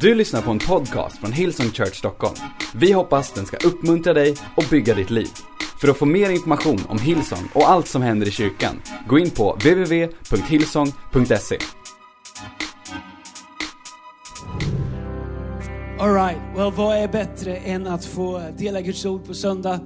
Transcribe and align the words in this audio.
Du 0.00 0.14
lyssnar 0.14 0.42
på 0.42 0.50
en 0.50 0.58
podcast 0.58 1.18
från 1.18 1.32
Hillsong 1.32 1.70
Church 1.70 1.94
Stockholm. 1.94 2.34
Vi 2.74 2.92
hoppas 2.92 3.32
den 3.32 3.46
ska 3.46 3.56
uppmuntra 3.56 4.12
dig 4.12 4.36
och 4.56 4.64
bygga 4.70 4.94
ditt 4.94 5.10
liv. 5.10 5.28
För 5.80 5.88
att 5.88 5.96
få 5.96 6.04
mer 6.04 6.30
information 6.30 6.80
om 6.88 6.98
Hillsong 6.98 7.48
och 7.54 7.70
allt 7.70 7.88
som 7.88 8.02
händer 8.02 8.26
i 8.26 8.30
kyrkan, 8.30 8.82
gå 9.08 9.18
in 9.18 9.30
på 9.30 9.52
www.hillsong.se. 9.52 11.58
Alright, 15.98 16.38
well 16.56 16.72
vad 16.72 16.96
är 16.96 17.08
bättre 17.08 17.56
än 17.56 17.86
att 17.86 18.04
få 18.04 18.42
dela 18.58 18.80
Guds 18.80 19.04
ord 19.04 19.26
på 19.26 19.34
söndag? 19.34 19.80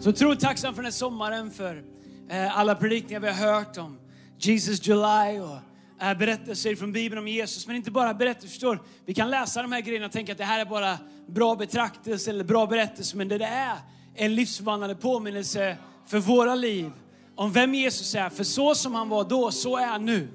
Så 0.00 0.10
otroligt 0.10 0.40
tacksam 0.40 0.74
för 0.74 0.82
den 0.82 0.86
här 0.86 0.92
sommaren, 0.92 1.50
för 1.50 1.82
eh, 2.30 2.58
alla 2.58 2.74
predikningar 2.74 3.20
vi 3.20 3.28
har 3.28 3.52
hört 3.52 3.78
om 3.78 3.98
Jesus 4.38 4.86
July 4.86 5.40
och 5.40 5.58
Äh, 6.00 6.14
berättelser 6.14 6.74
från 6.74 6.92
Bibeln 6.92 7.18
om 7.18 7.28
Jesus. 7.28 7.66
Men 7.66 7.76
inte 7.76 7.90
bara 7.90 8.14
berättelser, 8.14 8.48
förstår 8.48 8.82
Vi 9.06 9.14
kan 9.14 9.30
läsa 9.30 9.62
de 9.62 9.72
här 9.72 9.80
grejerna 9.80 10.06
och 10.06 10.12
tänka 10.12 10.32
att 10.32 10.38
det 10.38 10.44
här 10.44 10.60
är 10.60 10.64
bara 10.64 10.98
bra 11.26 11.54
betraktelse 11.54 12.30
eller 12.30 12.44
bra 12.44 12.66
berättelse. 12.66 13.16
Men 13.16 13.28
det, 13.28 13.44
är 13.44 13.76
en 14.14 14.34
livsförvandlande 14.34 14.94
påminnelse 14.94 15.76
för 16.06 16.18
våra 16.18 16.54
liv 16.54 16.90
om 17.34 17.52
vem 17.52 17.74
Jesus 17.74 18.14
är. 18.14 18.28
För 18.28 18.44
så 18.44 18.74
som 18.74 18.94
han 18.94 19.08
var 19.08 19.24
då, 19.24 19.50
så 19.50 19.76
är 19.76 19.86
han 19.86 20.06
nu. 20.06 20.28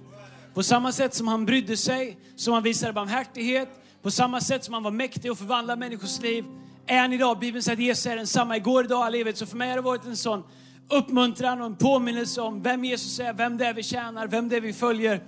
På 0.54 0.64
samma 0.64 0.92
sätt 0.92 1.14
som 1.14 1.28
han 1.28 1.46
brydde 1.46 1.78
sig, 1.78 2.18
som 2.36 2.54
han 2.54 2.64
visade 2.64 2.94
barmhärtighet, 2.94 3.70
på 4.02 4.12
samma 4.12 4.42
sätt 4.42 4.64
som 4.64 4.74
han 4.74 4.84
var 4.84 4.92
mäktig 4.92 5.32
och 5.32 5.38
förvandlade 5.38 5.80
människors 5.80 6.22
liv, 6.22 6.46
är 6.88 7.00
han 7.00 7.14
idag. 7.14 7.40
Bibeln 7.40 7.64
säger 7.64 7.78
att 7.78 7.84
Jesus 7.84 8.06
är 8.06 8.16
densamma 8.16 8.58
igår, 8.58 8.86
idag, 8.86 9.04
all 9.04 9.16
evighet. 9.16 9.38
Så 9.38 9.46
för 9.46 9.58
mig 9.58 9.70
har 9.70 9.76
det 9.76 9.82
varit 9.82 10.06
en 10.06 10.18
sån 10.18 10.44
uppmuntran 10.90 11.62
och 11.62 11.66
en 11.66 11.76
påminnelse 11.76 12.42
om 12.42 12.62
vem 12.62 12.86
Jesus 12.86 13.20
är, 13.20 13.34
vem 13.34 13.58
det 13.58 13.66
är 13.66 13.74
vi 13.74 13.84
tjänar, 13.84 14.28
vem 14.28 14.50
det 14.50 14.56
är 14.56 14.62
vi 14.62 14.74
följer. 14.74 15.22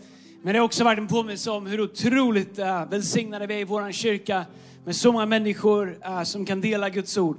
Men 0.45 0.53
det 0.53 0.59
har 0.59 0.65
också 0.65 0.83
varit 0.83 0.99
en 0.99 1.07
påminnelse 1.07 1.51
om 1.51 1.65
hur 1.65 1.81
otroligt 1.81 2.59
uh, 2.59 2.89
välsignade 2.89 3.47
vi 3.47 3.53
är 3.53 3.59
i 3.59 3.63
vår 3.63 3.91
kyrka 3.91 4.45
med 4.83 4.95
så 4.95 5.11
många 5.11 5.25
människor 5.25 5.99
uh, 6.07 6.23
som 6.23 6.45
kan 6.45 6.61
dela 6.61 6.89
Guds 6.89 7.17
ord. 7.17 7.37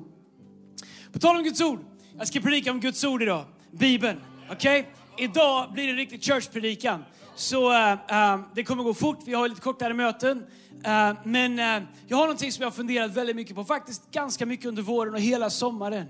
På 1.12 1.18
tal 1.18 1.36
om 1.36 1.42
Guds 1.42 1.60
ord, 1.60 1.78
jag 2.18 2.28
ska 2.28 2.40
predika 2.40 2.70
om 2.70 2.80
Guds 2.80 3.04
ord 3.04 3.22
idag, 3.22 3.44
Bibeln. 3.70 4.20
Okej? 4.50 4.80
Okay? 4.80 5.24
Idag 5.24 5.72
blir 5.72 5.84
det 5.84 5.90
en 5.90 5.96
riktig 5.96 6.22
churchpredikan. 6.22 7.04
Så 7.34 7.70
uh, 7.70 7.92
uh, 7.92 8.40
det 8.54 8.64
kommer 8.64 8.82
gå 8.82 8.94
fort, 8.94 9.18
vi 9.26 9.34
har 9.34 9.48
lite 9.48 9.60
kortare 9.60 9.94
möten. 9.94 10.38
Uh, 10.38 11.18
men 11.24 11.58
jag 12.06 12.16
har 12.16 12.24
någonting 12.24 12.52
som 12.52 12.62
jag 12.62 12.70
har 12.70 12.76
funderat 12.76 13.16
väldigt 13.16 13.36
mycket 13.36 13.56
på, 13.56 13.64
faktiskt 13.64 14.10
ganska 14.10 14.46
mycket 14.46 14.66
under 14.66 14.82
våren 14.82 15.14
och 15.14 15.20
hela 15.20 15.50
sommaren. 15.50 16.06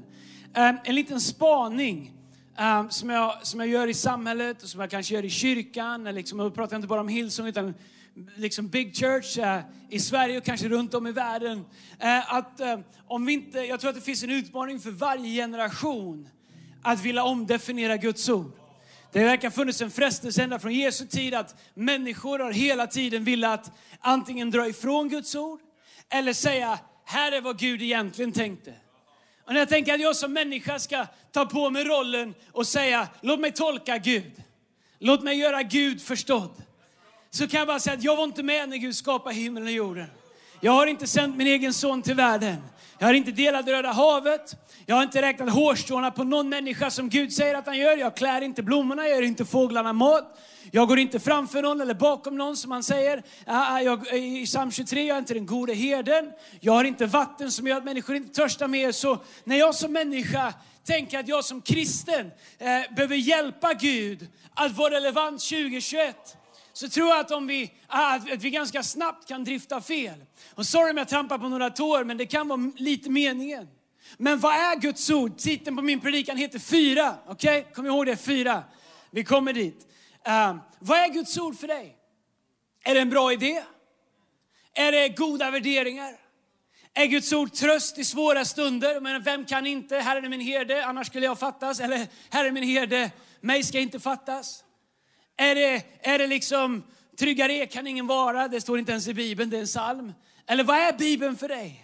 en 0.84 0.94
liten 0.94 1.20
spaning 1.20 2.15
um, 2.60 2.90
som, 2.90 3.10
jag, 3.10 3.46
som 3.46 3.60
jag 3.60 3.68
gör 3.68 3.88
i 3.88 3.94
samhället 3.94 4.62
och 4.62 4.68
som 4.68 4.80
jag 4.80 4.90
kanske 4.90 5.14
gör 5.14 5.24
i 5.24 5.30
kyrkan. 5.30 6.04
Liksom, 6.04 6.40
och 6.40 6.54
pratar 6.54 6.74
jag 6.74 6.78
inte 6.78 6.88
bara 6.88 7.00
om 7.00 7.08
Hillsong 7.08 7.46
utan 7.46 7.74
liksom 8.36 8.68
Big 8.68 8.96
Church 8.96 9.38
uh, 9.38 9.60
i 9.90 10.00
Sverige 10.00 10.38
och 10.38 10.44
kanske 10.44 10.68
runt 10.68 10.94
om 10.94 11.06
i 11.06 11.12
världen. 11.12 11.58
Uh, 11.58 12.34
att, 12.34 12.60
uh, 12.60 12.78
om 13.06 13.26
vi 13.26 13.32
inte, 13.32 13.58
jag 13.58 13.80
tror 13.80 13.90
att 13.90 13.96
det 13.96 14.02
finns 14.02 14.22
en 14.22 14.30
utmaning 14.30 14.80
för 14.80 14.90
varje 14.90 15.42
generation 15.42 16.28
att 16.82 17.00
vilja 17.00 17.24
omdefiniera 17.24 17.96
Guds 17.96 18.28
ord. 18.28 18.52
Det 19.12 19.24
verkar 19.24 19.48
ha 19.48 19.52
funnits 19.52 19.82
en 19.82 19.90
frestelse 19.90 20.42
ända 20.42 20.58
från 20.58 20.74
Jesu 20.74 21.06
tid 21.06 21.34
att 21.34 21.60
människor 21.74 22.38
har 22.38 22.52
hela 22.52 22.86
tiden 22.86 23.24
velat 23.24 23.72
antingen 24.00 24.50
dra 24.50 24.68
ifrån 24.68 25.08
Guds 25.08 25.34
ord 25.34 25.60
eller 26.08 26.32
säga, 26.32 26.78
här 27.04 27.32
är 27.32 27.40
vad 27.40 27.58
Gud 27.58 27.82
egentligen 27.82 28.32
tänkte. 28.32 28.74
Och 29.46 29.52
när 29.52 29.60
jag 29.60 29.68
tänker 29.68 29.94
att 29.94 30.00
jag 30.00 30.16
som 30.16 30.32
människa 30.32 30.78
ska 30.78 31.06
ta 31.32 31.46
på 31.46 31.70
mig 31.70 31.84
rollen 31.84 32.34
och 32.52 32.66
säga, 32.66 33.08
låt 33.20 33.40
mig 33.40 33.52
tolka 33.52 33.98
Gud. 33.98 34.32
Låt 34.98 35.22
mig 35.22 35.38
göra 35.38 35.62
Gud 35.62 36.02
förstådd. 36.02 36.62
Så 37.30 37.48
kan 37.48 37.58
jag 37.58 37.66
bara 37.66 37.80
säga 37.80 37.94
att 37.96 38.02
jag 38.02 38.16
var 38.16 38.24
inte 38.24 38.42
med 38.42 38.68
när 38.68 38.76
Gud 38.76 38.96
skapade 38.96 39.34
himlen 39.34 39.64
och 39.64 39.70
jorden. 39.70 40.06
Jag 40.60 40.72
har 40.72 40.86
inte 40.86 41.06
sänt 41.06 41.36
min 41.36 41.46
egen 41.46 41.74
son 41.74 42.02
till 42.02 42.14
världen. 42.14 42.56
Jag 42.98 43.06
har 43.06 43.14
inte 43.14 43.30
delat 43.30 43.66
Röda 43.66 43.92
havet. 43.92 44.56
Jag 44.86 44.96
har 44.96 45.02
inte 45.02 45.22
räknat 45.22 45.50
hårstråna 45.50 46.10
på 46.10 46.24
någon 46.24 46.48
människa 46.48 46.90
som 46.90 47.08
Gud 47.08 47.32
säger 47.32 47.54
att 47.54 47.66
han 47.66 47.78
gör. 47.78 47.96
Jag 47.96 48.16
klär 48.16 48.40
inte 48.40 48.62
blommorna, 48.62 49.02
jag 49.02 49.16
gör 49.16 49.22
inte 49.22 49.44
fåglarna 49.44 49.92
mat. 49.92 50.38
Jag 50.70 50.88
går 50.88 50.98
inte 50.98 51.20
framför 51.20 51.62
någon 51.62 51.80
eller 51.80 51.94
bakom 51.94 52.36
någon 52.36 52.56
som 52.56 52.70
han 52.70 52.82
säger. 52.82 53.22
Ah, 53.46 53.74
ah, 53.74 53.80
jag, 53.80 54.06
I 54.14 54.46
psalm 54.46 54.70
23, 54.70 55.06
jag 55.06 55.14
är 55.14 55.18
inte 55.18 55.34
den 55.34 55.46
gode 55.46 55.74
herden. 55.74 56.32
Jag 56.60 56.72
har 56.72 56.84
inte 56.84 57.06
vatten 57.06 57.50
som 57.52 57.66
gör 57.66 57.76
att 57.76 57.84
människor 57.84 58.16
inte 58.16 58.34
törstar 58.34 58.68
mer. 58.68 58.92
Så 58.92 59.18
när 59.44 59.56
jag 59.56 59.74
som 59.74 59.92
människa 59.92 60.54
tänker 60.86 61.18
att 61.18 61.28
jag 61.28 61.44
som 61.44 61.60
kristen 61.60 62.30
eh, 62.58 62.94
behöver 62.94 63.16
hjälpa 63.16 63.72
Gud 63.74 64.28
att 64.54 64.76
vara 64.76 64.94
relevant 64.94 65.40
2021 65.40 66.36
så 66.76 66.88
tror 66.88 67.08
jag 67.08 67.18
att, 67.18 67.30
om 67.30 67.46
vi, 67.46 67.72
ah, 67.86 68.14
att 68.14 68.42
vi 68.42 68.50
ganska 68.50 68.82
snabbt 68.82 69.28
kan 69.28 69.44
drifta 69.44 69.80
fel. 69.80 70.24
Och 70.54 70.66
sorry 70.66 70.90
om 70.90 70.96
jag 70.96 71.08
trampar 71.08 71.38
på 71.38 71.48
några 71.48 71.70
tår, 71.70 72.04
men 72.04 72.16
det 72.16 72.26
kan 72.26 72.48
vara 72.48 72.72
lite 72.76 73.10
meningen. 73.10 73.68
Men 74.16 74.38
vad 74.38 74.54
är 74.54 74.80
Guds 74.80 75.10
ord? 75.10 75.38
Titeln 75.38 75.76
på 75.76 75.82
min 75.82 76.00
predikan 76.00 76.36
heter 76.36 76.58
Fyra. 76.58 77.14
Okej, 77.26 77.60
okay? 77.60 77.72
kom 77.72 77.86
ihåg 77.86 78.06
det, 78.06 78.16
fyra. 78.16 78.62
Vi 79.10 79.24
kommer 79.24 79.52
dit. 79.52 79.86
Uh, 80.28 80.56
vad 80.78 80.98
är 80.98 81.08
Guds 81.08 81.38
ord 81.38 81.58
för 81.58 81.66
dig? 81.66 81.96
Är 82.84 82.94
det 82.94 83.00
en 83.00 83.10
bra 83.10 83.32
idé? 83.32 83.62
Är 84.74 84.92
det 84.92 85.08
goda 85.08 85.50
värderingar? 85.50 86.16
Är 86.94 87.06
Guds 87.06 87.32
ord 87.32 87.52
tröst 87.52 87.98
i 87.98 88.04
svåra 88.04 88.44
stunder? 88.44 89.00
Men 89.00 89.22
vem 89.22 89.44
kan 89.44 89.66
inte? 89.66 89.96
Herren 89.96 90.24
är 90.24 90.28
min 90.28 90.40
herde, 90.40 90.86
annars 90.86 91.06
skulle 91.06 91.26
jag 91.26 91.38
fattas. 91.38 91.80
Eller 91.80 92.06
Herren 92.30 92.56
är 92.56 92.60
min 92.60 92.68
herde, 92.68 93.10
mig 93.40 93.62
ska 93.62 93.78
inte 93.78 94.00
fattas. 94.00 94.62
Är 95.36 95.54
det, 95.54 95.82
är 96.00 96.18
det 96.18 96.26
liksom 96.26 96.82
tryggare 97.18 97.66
kan 97.66 97.86
ingen 97.86 98.06
vara? 98.06 98.48
Det 98.48 98.60
står 98.60 98.78
inte 98.78 98.92
ens 98.92 99.08
i 99.08 99.14
Bibeln, 99.14 99.50
det 99.50 99.56
är 99.56 99.60
en 99.60 99.66
psalm. 99.66 100.12
Eller 100.46 100.64
vad 100.64 100.76
är 100.76 100.92
Bibeln 100.92 101.36
för 101.36 101.48
dig? 101.48 101.82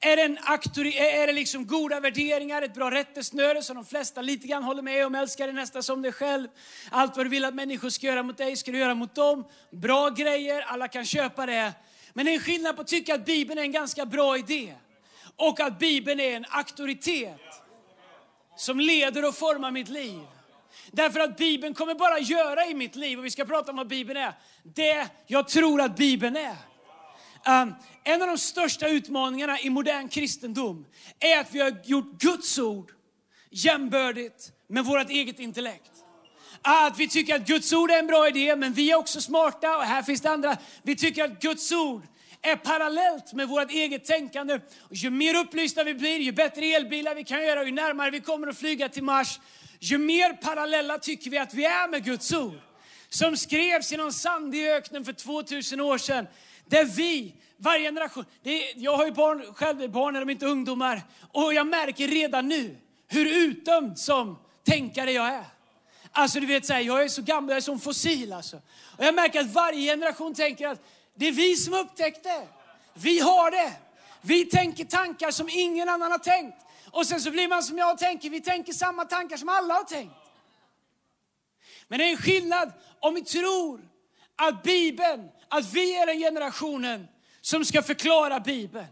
Är 0.00 0.16
det, 0.16 0.22
en 0.22 0.38
aktori, 0.42 0.98
är 0.98 1.26
det 1.26 1.32
liksom 1.32 1.66
goda 1.66 2.00
värderingar, 2.00 2.62
ett 2.62 2.74
bra 2.74 2.90
rättesnöre 2.90 3.62
som 3.62 3.76
de 3.76 3.84
flesta 3.84 4.22
lite 4.22 4.46
grann 4.46 4.62
håller 4.62 4.82
med 4.82 5.06
om, 5.06 5.14
älskar 5.14 5.46
dig 5.46 5.54
nästa 5.54 5.82
som 5.82 6.02
dig 6.02 6.12
själv. 6.12 6.48
Allt 6.90 7.16
vad 7.16 7.26
du 7.26 7.30
vill 7.30 7.44
att 7.44 7.54
människor 7.54 7.90
ska 7.90 8.06
göra 8.06 8.22
mot 8.22 8.36
dig 8.36 8.56
ska 8.56 8.72
du 8.72 8.78
göra 8.78 8.94
mot 8.94 9.14
dem. 9.14 9.44
Bra 9.70 10.08
grejer, 10.08 10.60
alla 10.60 10.88
kan 10.88 11.04
köpa 11.04 11.46
det. 11.46 11.72
Men 12.12 12.24
det 12.24 12.32
är 12.32 12.34
en 12.34 12.40
skillnad 12.40 12.76
på 12.76 12.82
att 12.82 12.88
tycka 12.88 13.14
att 13.14 13.24
Bibeln 13.24 13.58
är 13.58 13.62
en 13.62 13.72
ganska 13.72 14.06
bra 14.06 14.38
idé 14.38 14.74
och 15.36 15.60
att 15.60 15.78
Bibeln 15.78 16.20
är 16.20 16.36
en 16.36 16.44
auktoritet 16.48 17.40
som 18.56 18.80
leder 18.80 19.28
och 19.28 19.34
formar 19.34 19.70
mitt 19.70 19.88
liv. 19.88 20.20
Därför 20.92 21.20
att 21.20 21.36
Bibeln 21.36 21.74
kommer 21.74 21.94
bara 21.94 22.18
göra 22.18 22.66
i 22.66 22.74
mitt 22.74 22.96
liv, 22.96 23.18
och 23.18 23.24
vi 23.24 23.30
ska 23.30 23.44
prata 23.44 23.70
om 23.70 23.76
vad 23.76 23.88
Bibeln 23.88 24.20
är, 24.20 24.32
det 24.62 25.08
jag 25.26 25.48
tror 25.48 25.80
att 25.80 25.96
Bibeln 25.96 26.36
är. 26.36 26.56
Um, 27.62 27.74
en 28.04 28.22
av 28.22 28.28
de 28.28 28.38
största 28.38 28.88
utmaningarna 28.88 29.60
i 29.60 29.70
modern 29.70 30.08
kristendom 30.08 30.86
är 31.20 31.40
att 31.40 31.54
vi 31.54 31.60
har 31.60 31.74
gjort 31.84 32.20
Guds 32.20 32.58
ord 32.58 32.92
jämbördigt 33.50 34.52
med 34.68 34.84
vårt 34.84 35.10
eget 35.10 35.38
intellekt. 35.38 35.90
Att 36.62 36.98
vi 36.98 37.08
tycker 37.08 37.34
att 37.34 37.46
Guds 37.46 37.72
ord 37.72 37.90
är 37.90 37.98
en 37.98 38.06
bra 38.06 38.28
idé, 38.28 38.56
men 38.56 38.72
vi 38.72 38.90
är 38.90 38.96
också 38.96 39.20
smarta 39.20 39.76
och 39.76 39.82
här 39.82 40.02
finns 40.02 40.20
det 40.20 40.30
andra. 40.30 40.56
Vi 40.82 40.96
tycker 40.96 41.24
att 41.24 41.40
Guds 41.40 41.72
ord 41.72 42.02
är 42.42 42.56
parallellt 42.56 43.32
med 43.32 43.48
vårt 43.48 43.70
eget 43.70 44.04
tänkande. 44.04 44.60
Och 44.80 44.96
ju 44.96 45.10
mer 45.10 45.34
upplysta 45.34 45.84
vi 45.84 45.94
blir, 45.94 46.18
ju 46.18 46.32
bättre 46.32 46.64
elbilar 46.66 47.14
vi 47.14 47.24
kan 47.24 47.42
göra, 47.42 47.64
ju 47.64 47.72
närmare 47.72 48.10
vi 48.10 48.20
kommer 48.20 48.46
att 48.46 48.58
flyga 48.58 48.88
till 48.88 49.02
Mars, 49.02 49.40
ju 49.82 49.98
mer 49.98 50.32
parallella 50.32 50.98
tycker 50.98 51.30
vi 51.30 51.38
att 51.38 51.54
vi 51.54 51.64
är 51.64 51.88
med 51.88 52.04
Guds 52.04 52.32
ord. 52.32 52.60
Som 53.08 53.36
skrevs 53.36 53.92
i 53.92 53.96
någon 53.96 54.12
sandig 54.12 54.68
öknen 54.68 55.04
för 55.04 55.12
2000 55.12 55.80
år 55.80 55.98
sedan. 55.98 56.26
Där 56.66 56.84
vi, 56.84 57.34
varje 57.56 57.88
generation, 57.88 58.24
är, 58.44 58.62
jag 58.76 58.96
har 58.96 59.04
ju 59.04 59.12
barn, 59.12 59.54
själv 59.54 59.90
barn, 59.90 60.16
är 60.16 60.20
de 60.20 60.30
inte 60.30 60.46
ungdomar. 60.46 61.02
Och 61.32 61.54
jag 61.54 61.66
märker 61.66 62.08
redan 62.08 62.48
nu 62.48 62.76
hur 63.08 63.26
utdömd 63.26 63.98
som 63.98 64.38
tänkare 64.64 65.12
jag 65.12 65.28
är. 65.28 65.44
Alltså 66.12 66.40
du 66.40 66.46
vet, 66.46 66.66
så 66.66 66.72
här, 66.72 66.80
jag 66.80 67.02
är 67.02 67.08
så 67.08 67.22
gammal, 67.22 67.50
jag 67.50 67.56
är 67.56 67.60
som 67.60 67.80
fossil 67.80 68.32
alltså. 68.32 68.56
Och 68.98 69.04
jag 69.04 69.14
märker 69.14 69.40
att 69.40 69.52
varje 69.52 69.92
generation 69.92 70.34
tänker 70.34 70.68
att 70.68 70.86
det 71.14 71.28
är 71.28 71.32
vi 71.32 71.56
som 71.56 71.74
upptäckte. 71.74 72.42
Vi 72.94 73.18
har 73.18 73.50
det. 73.50 73.72
Vi 74.20 74.44
tänker 74.44 74.84
tankar 74.84 75.30
som 75.30 75.48
ingen 75.48 75.88
annan 75.88 76.10
har 76.10 76.18
tänkt. 76.18 76.56
Och 76.92 77.06
sen 77.06 77.20
så 77.20 77.30
blir 77.30 77.48
man 77.48 77.62
som 77.62 77.78
jag 77.78 77.98
tänker, 77.98 78.30
vi 78.30 78.40
tänker 78.40 78.72
samma 78.72 79.04
tankar 79.04 79.36
som 79.36 79.48
alla 79.48 79.74
har 79.74 79.84
tänkt. 79.84 80.14
Men 81.88 81.98
det 81.98 82.04
är 82.04 82.10
en 82.10 82.16
skillnad 82.16 82.72
om 83.00 83.14
vi 83.14 83.24
tror 83.24 83.80
att 84.36 84.62
Bibeln, 84.62 85.28
att 85.48 85.72
vi 85.72 85.98
är 85.98 86.06
den 86.06 86.18
generationen 86.18 87.08
som 87.40 87.64
ska 87.64 87.82
förklara 87.82 88.40
Bibeln. 88.40 88.86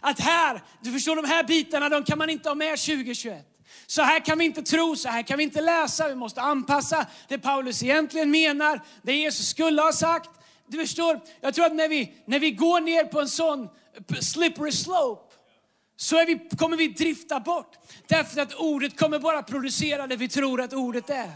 Att 0.00 0.20
här, 0.20 0.62
du 0.82 0.92
förstår 0.92 1.16
de 1.16 1.24
här 1.24 1.44
bitarna, 1.44 1.88
de 1.88 2.04
kan 2.04 2.18
man 2.18 2.30
inte 2.30 2.48
ha 2.48 2.54
med 2.54 2.78
2021. 2.78 3.46
Så 3.86 4.02
här 4.02 4.20
kan 4.20 4.38
vi 4.38 4.44
inte 4.44 4.62
tro, 4.62 4.96
så 4.96 5.08
här 5.08 5.22
kan 5.22 5.38
vi 5.38 5.44
inte 5.44 5.60
läsa. 5.60 6.08
Vi 6.08 6.14
måste 6.14 6.40
anpassa 6.40 7.06
det 7.28 7.38
Paulus 7.38 7.82
egentligen 7.82 8.30
menar, 8.30 8.80
det 9.02 9.12
Jesus 9.12 9.48
skulle 9.48 9.82
ha 9.82 9.92
sagt. 9.92 10.30
Du 10.66 10.78
förstår, 10.78 11.20
jag 11.40 11.54
tror 11.54 11.66
att 11.66 11.74
när 11.74 11.88
vi, 11.88 12.14
när 12.24 12.38
vi 12.38 12.50
går 12.50 12.80
ner 12.80 13.04
på 13.04 13.20
en 13.20 13.28
sån 13.28 13.68
slippery 14.20 14.72
slope 14.72 15.25
så 15.96 16.16
är 16.16 16.26
vi, 16.26 16.56
kommer 16.56 16.76
vi 16.76 16.88
drifta 16.88 17.40
bort. 17.40 17.76
Därför 18.06 18.40
att 18.40 18.54
ordet 18.54 18.98
kommer 18.98 19.18
bara 19.18 19.42
producera 19.42 20.06
det 20.06 20.16
vi 20.16 20.28
tror 20.28 20.60
att 20.60 20.72
ordet 20.72 21.10
är. 21.10 21.32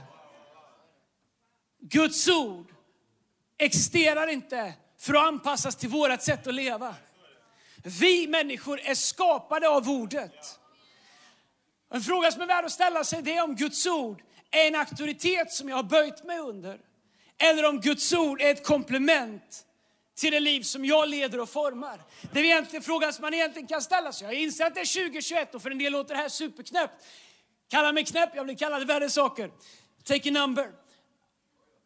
Guds 1.81 2.29
ord 2.29 2.75
existerar 3.59 4.27
inte 4.27 4.75
för 4.99 5.15
att 5.15 5.27
anpassas 5.27 5.77
till 5.77 5.89
vårt 5.89 6.23
sätt 6.23 6.47
att 6.47 6.55
leva. 6.55 6.95
Vi 8.01 8.27
människor 8.27 8.81
är 8.81 8.95
skapade 8.95 9.69
av 9.69 9.89
ordet. 9.89 10.59
En 11.93 12.01
fråga 12.01 12.33
som 12.33 12.43
är 12.43 12.47
värd 12.47 12.65
att 12.65 12.73
ställa 12.73 13.05
sig 13.05 13.23
det 13.23 13.37
är 13.37 13.45
om 13.45 13.57
Guds 13.57 13.87
ord 13.87 14.23
är 14.51 14.67
en 14.67 14.75
auktoritet 14.75 15.53
som 15.53 15.69
jag 15.69 15.77
har 15.77 15.83
böjt 15.83 16.25
mig 16.25 16.39
under. 16.39 16.81
Eller 17.39 17.69
om 17.69 17.81
Guds 17.81 18.12
ord 18.12 18.41
är 18.41 18.51
ett 18.51 18.67
komplement 18.67 19.67
till 20.21 20.33
det 20.33 20.41
liv 20.41 20.63
som 20.63 20.85
jag 20.85 21.09
leder 21.09 21.41
och 21.41 21.49
formar. 21.49 22.01
Det 22.33 22.41
är 22.41 22.45
egentligen 22.45 22.83
frågan 22.83 23.13
som 23.13 23.23
man 23.23 23.35
egentligen 23.35 23.69
kan 23.69 23.83
ställa 23.83 24.13
sig. 24.13 24.27
Jag 24.27 24.35
inser 24.35 24.65
att 24.65 24.75
det 24.75 24.81
är 24.81 25.05
2021 25.05 25.55
och 25.55 25.63
för 25.63 25.71
en 25.71 25.79
del 25.79 25.93
låter 25.93 26.15
det 26.15 26.21
här 26.21 26.29
superknäppt. 26.29 27.05
Kalla 27.71 27.93
mig 27.93 28.05
knäpp, 28.05 28.31
jag 28.35 28.45
blir 28.45 28.57
kallad 28.57 28.87
värre 28.87 29.11
saker. 29.11 29.51
Take 30.05 30.29
a 30.29 30.33
number. 30.33 30.73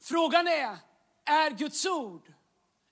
Frågan 0.03 0.47
är, 0.47 0.77
är 1.25 1.51
Guds 1.51 1.87
ord 1.87 2.23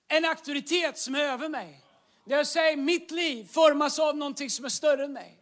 en 0.07 0.25
auktoritet 0.25 0.97
som 0.97 1.15
är 1.15 1.19
över 1.19 1.49
mig? 1.49 1.79
Det 2.25 2.35
jag 2.35 2.47
säger, 2.47 2.77
mitt 2.77 3.11
liv 3.11 3.47
formas 3.51 3.99
av 3.99 4.17
någonting 4.17 4.49
som 4.49 4.65
är 4.65 4.69
större 4.69 5.03
än 5.03 5.13
mig. 5.13 5.37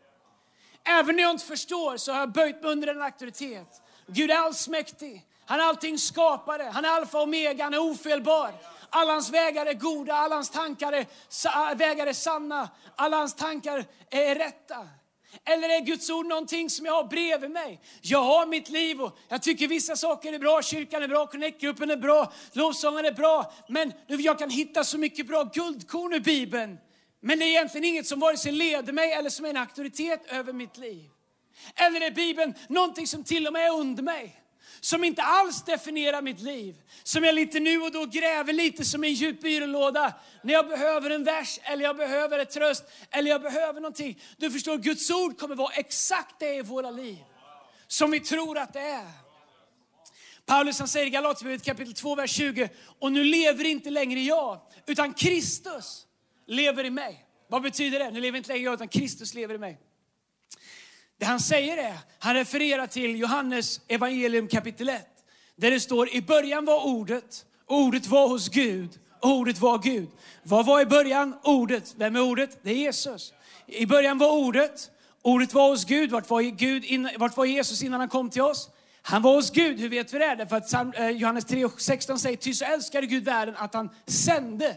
Även 0.84 1.16
när 1.16 1.24
jag 1.24 1.32
inte 1.32 1.46
förstår 1.46 1.98
så 1.98 2.12
har 2.12 2.20
jag 2.20 2.32
böjt 2.32 2.62
mig 2.62 2.72
under 2.72 2.88
en 2.88 3.02
auktoritet. 3.02 3.82
Gud 4.08 4.32
är 4.32 4.36
allsmäktig. 4.36 5.26
Han 5.46 5.60
är 5.60 5.64
allting 5.64 5.98
skapare. 5.98 6.64
Han 6.74 6.86
är 6.86 6.90
alfa 6.90 7.18
och 7.18 7.24
omega. 7.24 7.64
Han 7.64 7.74
är 7.74 7.92
ofelbar. 7.92 8.54
Alla 8.94 9.12
hans 9.12 9.30
vägar 9.30 9.66
är 9.66 9.74
goda, 9.74 10.14
alla 10.14 10.36
hans 10.36 10.50
tankar 10.50 10.94
är, 10.94 11.76
vägar 11.76 12.08
är 12.08 12.14
sanna, 12.14 12.70
alla 12.96 13.18
hans 13.18 13.36
tankar 13.36 13.86
är 14.10 14.36
rätta. 14.36 14.88
Eller 15.46 15.70
är 15.70 15.80
Guds 15.80 16.10
ord 16.10 16.26
någonting 16.26 16.70
som 16.70 16.86
jag 16.86 16.94
har 16.94 17.04
bredvid 17.04 17.52
mig? 17.52 17.82
Jag 18.02 18.24
har 18.24 18.46
mitt 18.46 18.70
liv 18.70 19.02
och 19.02 19.18
jag 19.28 19.42
tycker 19.42 19.68
vissa 19.68 19.96
saker 19.96 20.34
är 20.34 20.40
bra. 20.40 20.62
Kyrkan 20.62 21.04
är 21.04 21.08
bra, 21.08 21.28
Connectgruppen 21.28 21.92
är 21.92 21.98
bra, 21.98 22.34
lovsången 22.54 23.06
är 23.06 23.12
bra. 23.12 23.54
Men 23.68 23.94
jag 24.08 24.40
kan 24.40 24.50
hitta 24.50 24.84
så 24.84 24.98
mycket 24.98 25.28
bra 25.28 25.44
guldkorn 25.44 26.14
i 26.14 26.20
Bibeln. 26.20 26.78
Men 27.22 27.40
det 27.40 27.46
är 27.46 27.50
egentligen 27.50 27.86
inget 27.86 28.08
som 28.08 28.20
vare 28.20 28.38
sig 28.38 28.52
leder 28.52 28.94
mig 28.94 29.12
eller 29.12 29.30
som 29.30 29.46
är 29.46 29.50
en 29.50 29.58
auktoritet 29.58 30.32
över 30.32 30.54
mitt 30.54 30.78
liv. 30.78 31.10
Eller 31.76 32.02
är 32.02 32.12
Bibeln 32.12 32.54
någonting 32.70 33.08
som 33.08 33.24
till 33.24 33.48
och 33.48 33.54
med 33.54 33.66
är 33.66 33.74
under 33.74 34.04
mig? 34.04 34.41
Som 34.82 35.04
inte 35.04 35.22
alls 35.22 35.64
definierar 35.64 36.22
mitt 36.22 36.40
liv. 36.40 36.76
Som 37.04 37.24
jag 37.24 37.36
lite 37.36 37.60
nu 37.60 37.82
och 37.82 37.92
då 37.92 38.06
gräver 38.06 38.54
lite 38.54 38.86
som 38.86 39.04
en 39.04 39.14
djup 39.14 39.42
byrålåda 39.42 40.14
när 40.44 40.54
jag 40.54 40.68
behöver 40.68 41.10
en 41.10 41.24
vers 41.24 41.60
eller 41.64 41.84
jag 41.84 41.98
behöver 41.98 42.40
ett 42.40 42.52
tröst 42.52 42.84
eller 43.12 43.32
jag 43.32 43.42
behöver 43.42 43.82
någonting. 43.82 44.20
Du 44.38 44.52
förstår, 44.52 44.78
Guds 44.78 45.12
ord 45.12 45.38
kommer 45.38 45.56
vara 45.56 45.74
exakt 45.74 46.40
det 46.40 46.56
i 46.56 46.62
våra 46.62 46.92
liv 46.92 47.18
som 47.88 48.12
vi 48.12 48.20
tror 48.20 48.58
att 48.58 48.74
det 48.74 48.80
är. 48.80 49.12
Paulus 50.46 50.80
han 50.80 50.88
säger 50.88 51.06
i 51.06 51.10
Galaterbrevet 51.10 51.64
kapitel 51.64 51.94
2, 51.94 52.16
vers 52.16 52.32
20. 52.32 52.70
Och 53.00 53.12
nu 53.12 53.24
lever 53.24 53.66
inte 53.66 53.90
längre 53.90 54.20
jag, 54.20 54.62
utan 54.86 55.14
Kristus 55.14 56.08
lever 56.48 56.84
i 56.84 56.90
mig. 56.90 57.26
Vad 57.50 57.62
betyder 57.62 58.00
det? 58.00 58.12
Nu 58.12 58.22
lever 58.22 58.38
inte 58.38 58.50
längre 58.50 58.64
jag, 58.64 58.74
utan 58.74 58.88
Kristus 58.88 59.34
lever 59.34 59.56
i 59.56 59.58
mig. 59.58 59.80
Det 61.22 61.28
han 61.28 61.40
säger 61.40 61.78
är, 61.78 61.98
han 62.20 62.34
refererar 62.36 62.88
till 62.88 63.16
Johannes 63.16 63.82
evangelium 63.88 64.48
kapitel 64.48 64.90
1. 64.90 65.06
Där 65.56 65.72
det 65.72 65.80
står, 65.80 66.10
i 66.10 66.22
början 66.22 66.66
var 66.66 66.86
ordet, 66.86 67.46
ordet 67.68 68.08
var 68.08 68.28
hos 68.28 68.50
Gud, 68.50 68.90
ordet 69.22 69.60
var 69.60 69.78
Gud. 69.78 70.10
Vad 70.44 70.66
var 70.66 70.82
i 70.82 70.86
början? 70.86 71.36
Ordet. 71.44 71.96
Vem 71.98 72.16
är 72.16 72.22
ordet? 72.22 72.60
Det 72.62 72.72
är 72.72 72.76
Jesus. 72.76 73.34
I 73.68 73.86
början 73.86 74.18
var 74.18 74.32
ordet, 74.32 74.92
ordet 75.22 75.54
var 75.54 75.70
hos 75.70 75.86
Gud. 75.86 76.12
Vart 76.12 76.30
var, 76.30 76.42
Gud 76.42 77.08
vart 77.18 77.38
var 77.38 77.46
Jesus 77.46 77.84
innan 77.84 78.00
han 78.00 78.10
kom 78.10 78.30
till 78.30 78.42
oss? 78.42 78.70
Han 79.02 79.22
var 79.22 79.36
hos 79.36 79.52
Gud. 79.52 79.80
Hur 79.80 79.90
vet 79.90 80.14
vi 80.14 80.20
det? 80.20 80.36
Därför 80.36 80.56
att 80.56 80.98
eh, 80.98 81.10
Johannes 81.10 81.46
3.16 81.46 82.18
säger, 82.18 82.38
ty 82.38 82.54
så 82.54 82.66
älskade 82.66 83.08
Gud 83.08 83.24
världen 83.24 83.56
att 83.58 83.74
han 83.74 83.90
sände 84.08 84.76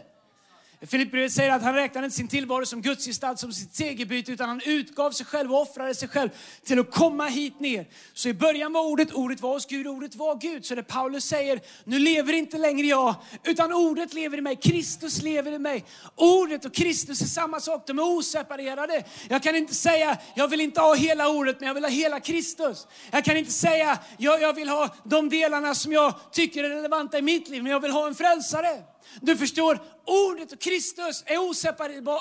Filipperbrevet 0.81 1.31
säger 1.31 1.51
att 1.51 1.61
han 1.61 1.73
räknade 1.73 2.05
inte 2.05 2.17
sin 2.17 2.27
tillvaro 2.27 2.65
som 2.65 2.81
Guds 2.81 3.05
gestalt, 3.05 3.39
som 3.39 3.53
sitt 3.53 3.75
segerbyte, 3.75 4.31
utan 4.31 4.49
han 4.49 4.61
utgav 4.65 5.11
sig 5.11 5.25
själv 5.25 5.53
och 5.53 5.61
offrade 5.61 5.95
sig 5.95 6.07
själv 6.07 6.29
till 6.63 6.79
att 6.79 6.91
komma 6.91 7.25
hit 7.25 7.59
ner. 7.59 7.85
Så 8.13 8.29
i 8.29 8.33
början 8.33 8.73
var 8.73 8.81
ordet, 8.81 9.11
ordet 9.13 9.41
var 9.41 9.53
hos 9.53 9.65
Gud, 9.65 9.87
ordet 9.87 10.15
var 10.15 10.35
Gud. 10.35 10.65
Så 10.65 10.75
det 10.75 10.83
Paulus 10.83 11.25
säger, 11.25 11.59
nu 11.83 11.99
lever 11.99 12.33
inte 12.33 12.57
längre 12.57 12.87
jag, 12.87 13.15
utan 13.43 13.73
ordet 13.73 14.13
lever 14.13 14.37
i 14.37 14.41
mig, 14.41 14.55
Kristus 14.55 15.21
lever 15.21 15.51
i 15.51 15.59
mig. 15.59 15.85
Ordet 16.15 16.65
och 16.65 16.73
Kristus 16.73 17.21
är 17.21 17.25
samma 17.25 17.59
sak, 17.59 17.83
de 17.87 17.99
är 17.99 18.03
oseparerade. 18.03 19.03
Jag 19.29 19.43
kan 19.43 19.55
inte 19.55 19.73
säga, 19.75 20.17
jag 20.35 20.47
vill 20.47 20.61
inte 20.61 20.81
ha 20.81 20.95
hela 20.95 21.29
ordet, 21.29 21.59
men 21.59 21.67
jag 21.67 21.73
vill 21.73 21.83
ha 21.83 21.91
hela 21.91 22.19
Kristus. 22.19 22.87
Jag 23.11 23.25
kan 23.25 23.37
inte 23.37 23.51
säga, 23.51 23.99
jag, 24.17 24.41
jag 24.41 24.53
vill 24.53 24.69
ha 24.69 24.95
de 25.03 25.29
delarna 25.29 25.75
som 25.75 25.91
jag 25.93 26.13
tycker 26.31 26.63
är 26.63 26.69
relevanta 26.69 27.17
i 27.17 27.21
mitt 27.21 27.49
liv, 27.49 27.63
men 27.63 27.71
jag 27.71 27.79
vill 27.79 27.91
ha 27.91 28.07
en 28.07 28.15
frälsare. 28.15 28.94
Du 29.21 29.37
förstår, 29.37 29.79
ordet 30.05 30.51
och 30.51 30.59
Kristus 30.59 31.23
är 31.25 31.37
oseparable, 31.37 32.19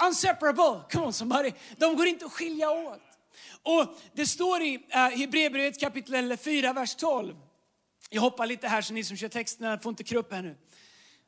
unseparable. 0.00 0.80
Come 0.90 1.06
on 1.06 1.12
somebody. 1.12 1.52
De 1.76 1.96
går 1.96 2.06
inte 2.06 2.24
att 2.24 2.32
skilja 2.32 2.70
åt. 2.70 3.02
Och 3.62 3.98
det 4.12 4.26
står 4.26 4.62
i 4.62 4.76
uh, 4.76 4.96
Hebreerbrevet 4.96 5.80
kapitel 5.80 6.36
4, 6.36 6.72
vers 6.72 6.94
12. 6.94 7.36
Jag 8.10 8.20
hoppar 8.20 8.46
lite 8.46 8.68
här 8.68 8.82
så 8.82 8.94
ni 8.94 9.04
som 9.04 9.16
kör 9.16 9.28
texterna 9.28 9.78
får 9.78 9.90
inte 9.90 10.04
krupp 10.04 10.32
här 10.32 10.42
nu. 10.42 10.56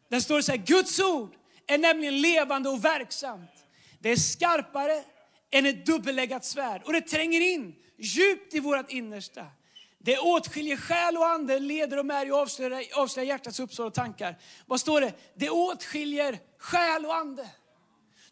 Där 0.09 0.21
står 0.21 0.37
det 0.37 0.43
så 0.43 0.53
här, 0.53 0.59
Guds 0.59 1.01
ord 1.01 1.35
är 1.67 1.79
nämligen 1.79 2.21
levande 2.21 2.69
och 2.69 2.85
verksamt. 2.85 3.51
Det 3.99 4.11
är 4.11 4.17
skarpare 4.17 5.05
än 5.51 5.67
ett 5.67 5.87
dubbeläggat 5.87 6.45
svärd 6.45 6.83
och 6.85 6.93
det 6.93 7.01
tränger 7.01 7.41
in 7.41 7.75
djupt 7.99 8.55
i 8.55 8.61
vårt 8.61 8.91
innersta 8.91 9.47
det 10.07 10.19
åtskiljer 10.19 10.77
själ 10.77 11.17
och 11.17 11.27
ande, 11.27 11.59
leder 11.59 11.99
och 11.99 12.07
märg 12.07 12.33
och 12.33 12.39
avslöjar, 12.39 12.85
avslöjar 12.95 13.29
hjärtats 13.29 13.61
uppsåt 13.61 13.87
och 13.87 13.95
tankar. 13.95 14.39
Vad 14.67 14.81
står 14.81 15.01
det? 15.01 15.13
Det 15.35 15.51
åtskiljer 15.51 16.39
själ 16.59 17.07
och 17.07 17.15
ande. 17.15 17.49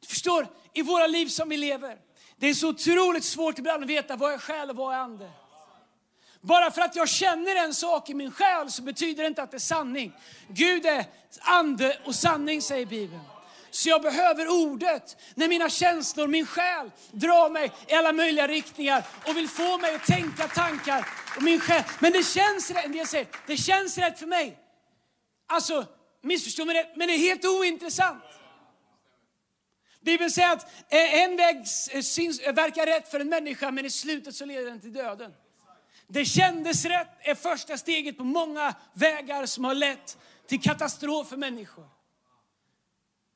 Du 0.00 0.06
förstår, 0.06 0.46
i 0.74 0.82
våra 0.82 1.06
liv 1.06 1.26
som 1.26 1.48
vi 1.48 1.56
lever, 1.56 1.98
det 2.36 2.46
är 2.46 2.54
så 2.54 2.68
otroligt 2.68 3.24
svårt 3.24 3.58
ibland 3.58 3.82
att 3.82 3.90
veta 3.90 4.16
vad 4.16 4.32
är 4.32 4.38
själ 4.38 4.70
och 4.70 4.76
vad 4.76 4.94
är 4.94 4.98
ande. 4.98 5.30
Bara 6.40 6.70
för 6.70 6.82
att 6.82 6.96
jag 6.96 7.08
känner 7.08 7.64
en 7.64 7.74
sak 7.74 8.10
i 8.10 8.14
min 8.14 8.30
själ 8.30 8.70
så 8.70 8.82
betyder 8.82 9.22
det 9.22 9.28
inte 9.28 9.42
att 9.42 9.50
det 9.50 9.56
är 9.56 9.58
sanning. 9.58 10.12
Gud 10.48 10.86
är 10.86 11.04
ande 11.40 11.98
och 12.04 12.14
sanning 12.14 12.62
säger 12.62 12.86
Bibeln. 12.86 13.20
Så 13.74 13.88
jag 13.88 14.02
behöver 14.02 14.48
ordet 14.48 15.16
när 15.34 15.48
mina 15.48 15.68
känslor, 15.68 16.26
min 16.26 16.46
själ 16.46 16.90
drar 17.12 17.50
mig 17.50 17.72
i 17.88 17.94
alla 17.94 18.12
möjliga 18.12 18.48
riktningar 18.48 19.04
och 19.26 19.36
vill 19.36 19.48
få 19.48 19.78
mig 19.78 19.94
att 19.94 20.06
tänka 20.06 20.48
tankar. 20.48 21.08
Och 21.36 21.42
min 21.42 21.60
själ. 21.60 21.82
Men 21.98 22.12
det 22.12 22.22
känns 22.22 22.70
rätt, 22.70 22.92
det, 22.92 23.06
säger, 23.06 23.26
det 23.46 23.56
känns 23.56 23.98
rätt 23.98 24.18
för 24.18 24.26
mig. 24.26 24.58
Alltså, 25.46 25.86
missförstå 26.22 26.64
mig 26.64 26.76
rätt, 26.76 26.96
men 26.96 27.08
det 27.08 27.14
är 27.14 27.18
helt 27.18 27.44
ointressant. 27.44 28.24
Bibeln 30.00 30.30
säger 30.30 30.52
att 30.52 30.64
eh, 30.92 31.22
en 31.22 31.36
väg 31.36 31.56
eh, 31.56 32.48
eh, 32.48 32.54
verkar 32.54 32.86
rätt 32.86 33.10
för 33.10 33.20
en 33.20 33.28
människa, 33.28 33.70
men 33.70 33.86
i 33.86 33.90
slutet 33.90 34.34
så 34.34 34.44
leder 34.44 34.70
den 34.70 34.80
till 34.80 34.92
döden. 34.92 35.32
Det 36.06 36.24
kändes 36.24 36.84
rätt 36.84 37.08
är 37.20 37.34
första 37.34 37.78
steget 37.78 38.16
på 38.18 38.24
många 38.24 38.74
vägar 38.92 39.46
som 39.46 39.64
har 39.64 39.74
lett 39.74 40.18
till 40.46 40.62
katastrof 40.62 41.28
för 41.28 41.36
människor. 41.36 42.03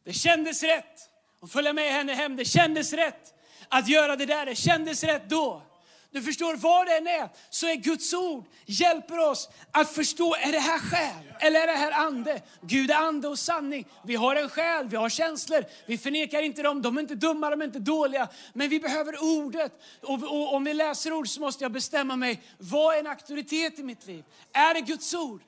Det 0.08 0.14
kändes 0.14 0.62
rätt 0.62 1.10
att 1.42 1.52
följa 1.52 1.72
med 1.72 1.92
henne 1.92 2.14
hem. 2.14 2.36
Det 2.36 2.44
kändes 2.44 2.92
rätt 2.92 3.34
att 3.68 3.88
göra 3.88 4.16
det 4.16 4.26
där. 4.26 4.46
Det 4.46 4.54
kändes 4.54 5.04
rätt 5.04 5.28
då. 5.28 5.62
Du 6.10 6.22
förstår, 6.22 6.56
vad 6.56 6.86
det 6.86 6.96
än 6.96 7.06
är, 7.06 7.28
så 7.50 7.66
är 7.66 7.74
Guds 7.74 8.14
ord 8.14 8.44
hjälper 8.66 9.18
oss 9.18 9.48
att 9.70 9.90
förstå, 9.90 10.34
är 10.34 10.52
det 10.52 10.58
här 10.58 10.78
själ 10.78 11.32
eller 11.40 11.60
är 11.60 11.66
det 11.66 11.72
här 11.72 11.92
ande? 11.92 12.42
Gud 12.62 12.90
är 12.90 12.94
ande 12.94 13.28
och 13.28 13.38
sanning. 13.38 13.86
Vi 14.04 14.14
har 14.14 14.36
en 14.36 14.48
själ, 14.48 14.88
vi 14.88 14.96
har 14.96 15.08
känslor, 15.08 15.64
vi 15.86 15.98
förnekar 15.98 16.42
inte 16.42 16.62
dem, 16.62 16.82
de 16.82 16.96
är 16.96 17.00
inte 17.00 17.14
dumma, 17.14 17.50
de 17.50 17.60
är 17.60 17.64
inte 17.64 17.78
dåliga. 17.78 18.28
Men 18.52 18.68
vi 18.68 18.80
behöver 18.80 19.22
ordet. 19.22 19.72
Och, 20.02 20.22
och 20.22 20.54
om 20.54 20.64
vi 20.64 20.74
läser 20.74 21.12
ord 21.12 21.28
så 21.28 21.40
måste 21.40 21.64
jag 21.64 21.72
bestämma 21.72 22.16
mig, 22.16 22.42
vad 22.58 22.94
är 22.94 23.00
en 23.00 23.06
auktoritet 23.06 23.78
i 23.78 23.82
mitt 23.82 24.06
liv? 24.06 24.24
Är 24.52 24.74
det 24.74 24.80
Guds 24.80 25.14
ord? 25.14 25.42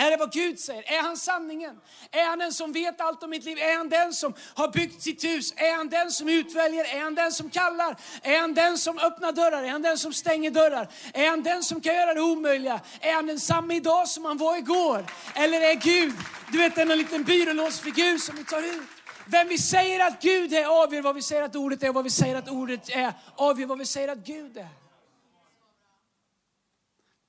Är 0.00 0.10
det 0.10 0.16
vad 0.16 0.32
Gud 0.32 0.60
säger? 0.60 0.92
Är 0.92 1.02
han 1.02 1.16
sanningen? 1.16 1.76
Är 2.10 2.24
han 2.24 2.38
den 2.38 2.52
som 2.52 2.72
vet 2.72 3.00
allt 3.00 3.22
om 3.22 3.30
mitt 3.30 3.44
liv? 3.44 3.58
Är 3.58 3.76
han 3.76 3.88
den 3.88 4.12
som 4.12 4.34
har 4.54 4.68
byggt 4.68 5.02
sitt 5.02 5.24
hus? 5.24 5.52
Är 5.56 5.76
han 5.76 5.88
den 5.88 6.10
som 6.10 6.28
utväljer? 6.28 6.96
Är 6.96 7.00
han 7.00 7.14
den 7.14 7.32
som 7.32 7.50
kallar? 7.50 7.96
Är 8.22 8.40
han 8.40 8.54
den 8.54 8.78
som 8.78 8.98
öppnar 8.98 9.32
dörrar? 9.32 9.62
Är 9.62 9.68
han 9.68 9.82
den 9.82 9.98
som 9.98 10.12
stänger 10.12 10.50
dörrar? 10.50 10.88
Är 11.14 11.28
han 11.28 11.42
den 11.42 11.62
som 11.62 11.80
kan 11.80 11.94
göra 11.94 12.14
det 12.14 12.20
omöjliga? 12.20 12.80
Är 13.00 13.12
han 13.12 13.26
densamma 13.26 13.74
idag 13.74 14.08
som 14.08 14.24
han 14.24 14.36
var 14.36 14.56
igår? 14.56 15.04
Eller 15.34 15.60
är 15.60 15.74
Gud, 15.74 16.12
du 16.52 16.58
vet 16.58 16.78
en 16.78 16.88
liten 16.88 17.24
byrålåsfigur 17.24 18.18
som 18.18 18.36
vi 18.36 18.44
tar 18.44 18.62
ut? 18.62 18.88
Vem 19.26 19.48
vi 19.48 19.58
säger 19.58 20.06
att 20.06 20.22
Gud 20.22 20.52
är 20.52 20.82
avgör 20.82 21.02
vad 21.02 21.14
vi 21.14 21.22
säger 21.22 21.42
att 21.42 21.56
ordet 21.56 21.82
är 21.82 21.88
och 21.88 21.94
vad 21.94 22.04
vi 22.04 22.10
säger 22.10 22.36
att 22.36 22.48
ordet 22.48 22.88
är 22.88 23.12
avgör 23.36 23.66
vad 23.66 23.78
vi 23.78 23.86
säger 23.86 24.08
att 24.08 24.18
Gud 24.18 24.56
är. 24.56 24.79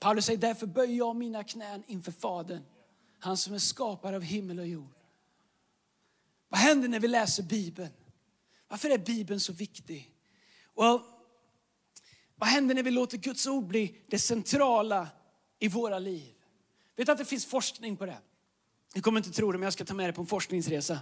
Paulus 0.02 0.26
säger, 0.26 0.40
därför 0.40 0.68
böjer 0.68 0.98
jag 0.98 1.16
mina 1.16 1.44
knän 1.44 1.84
inför 1.88 2.12
Fadern, 2.12 2.64
han 3.20 3.38
som 3.38 3.54
är 3.54 3.60
skapare 3.60 4.16
av 4.16 4.22
himmel 4.22 4.60
och 4.60 4.68
jord. 4.68 4.94
Vad 6.50 6.60
händer 6.60 6.90
när 6.90 7.00
vi 7.00 7.08
läser 7.08 7.44
Bibeln? 7.44 7.92
Varför 8.68 8.90
är 8.90 8.98
Bibeln 8.98 9.40
så 9.40 9.54
viktig? 9.54 10.12
Well, 10.78 11.00
vad 12.36 12.50
händer 12.50 12.76
när 12.76 12.84
vi 12.84 12.92
låter 12.92 13.18
Guds 13.18 13.48
ord 13.48 13.68
bli 13.68 14.02
det 14.08 14.20
centrala 14.20 15.08
i 15.60 15.68
våra 15.68 16.00
liv? 16.00 16.34
Vet 16.96 17.06
du 17.06 17.12
att 17.12 17.18
det 17.18 17.26
finns 17.26 17.46
forskning 17.46 17.98
på 17.98 18.06
det? 18.06 18.18
Ni 18.96 19.02
kommer 19.02 19.20
inte 19.20 19.32
tro 19.32 19.52
det, 19.52 19.58
men 19.58 19.64
jag 19.64 19.74
ska 19.74 19.86
ta 19.86 19.94
med 19.94 20.08
er 20.08 20.12
på 20.12 20.22
en 20.22 20.28
forskningsresa. 20.28 21.00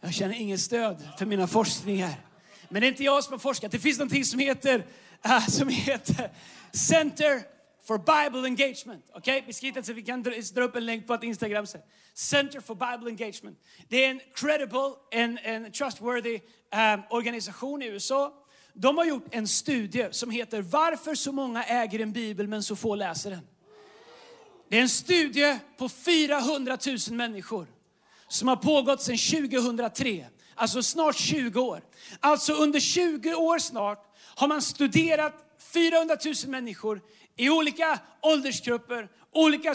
Jag 0.00 0.14
känner 0.14 0.34
inget 0.34 0.60
stöd 0.60 1.08
för 1.18 1.26
mina 1.26 1.46
forskningar. 1.46 2.29
Men 2.70 2.80
det 2.80 2.86
är 2.86 2.88
inte 2.88 3.04
jag 3.04 3.24
som 3.24 3.32
har 3.32 3.38
forskat. 3.38 3.72
Det 3.72 3.78
finns 3.78 3.98
någonting 3.98 4.24
som 4.24 4.38
heter, 4.38 4.86
uh, 5.26 5.46
som 5.48 5.68
heter 5.68 6.30
Center 6.72 7.42
for 7.86 7.98
Bible 7.98 8.48
Engagement. 8.48 9.04
Okay? 9.14 9.42
Vi 9.46 9.52
ska 9.52 9.82
så 9.82 9.92
vi 9.92 10.02
kan 10.02 10.22
dra 10.54 10.62
upp 10.62 10.76
en 10.76 10.86
länk 10.86 11.06
på 11.06 11.14
ett 11.14 11.22
Instagram 11.22 11.66
sen. 11.66 11.80
Center 12.14 12.60
for 12.60 12.74
Bible 12.74 13.10
Engagement. 13.10 13.58
Det 13.88 14.04
är 14.04 14.10
en 14.10 14.20
credible, 14.34 14.92
en, 15.10 15.38
en 15.38 15.72
trustworthy 15.72 16.40
um, 16.94 17.02
organisation 17.10 17.82
i 17.82 17.86
USA. 17.86 18.32
De 18.72 18.98
har 18.98 19.04
gjort 19.04 19.26
en 19.30 19.48
studie 19.48 20.08
som 20.10 20.30
heter 20.30 20.62
Varför 20.62 21.14
så 21.14 21.32
många 21.32 21.64
äger 21.64 21.98
en 21.98 22.12
bibel 22.12 22.48
men 22.48 22.62
så 22.62 22.76
få 22.76 22.94
läser 22.94 23.30
den. 23.30 23.46
Det 24.68 24.78
är 24.78 24.82
en 24.82 24.88
studie 24.88 25.58
på 25.76 25.88
400 25.88 26.78
000 26.86 27.16
människor 27.16 27.66
som 28.28 28.48
har 28.48 28.56
pågått 28.56 29.02
sedan 29.02 29.50
2003, 29.50 30.26
alltså 30.60 30.82
snart 30.82 31.16
20 31.16 31.60
år. 31.60 31.82
Alltså 32.20 32.52
under 32.52 32.80
20 32.80 33.34
år 33.34 33.58
snart 33.58 34.16
har 34.34 34.48
man 34.48 34.62
studerat 34.62 35.34
400 35.72 36.16
000 36.24 36.34
människor 36.46 37.00
i 37.36 37.50
olika 37.50 37.98
åldersgrupper, 38.22 39.08
olika 39.32 39.74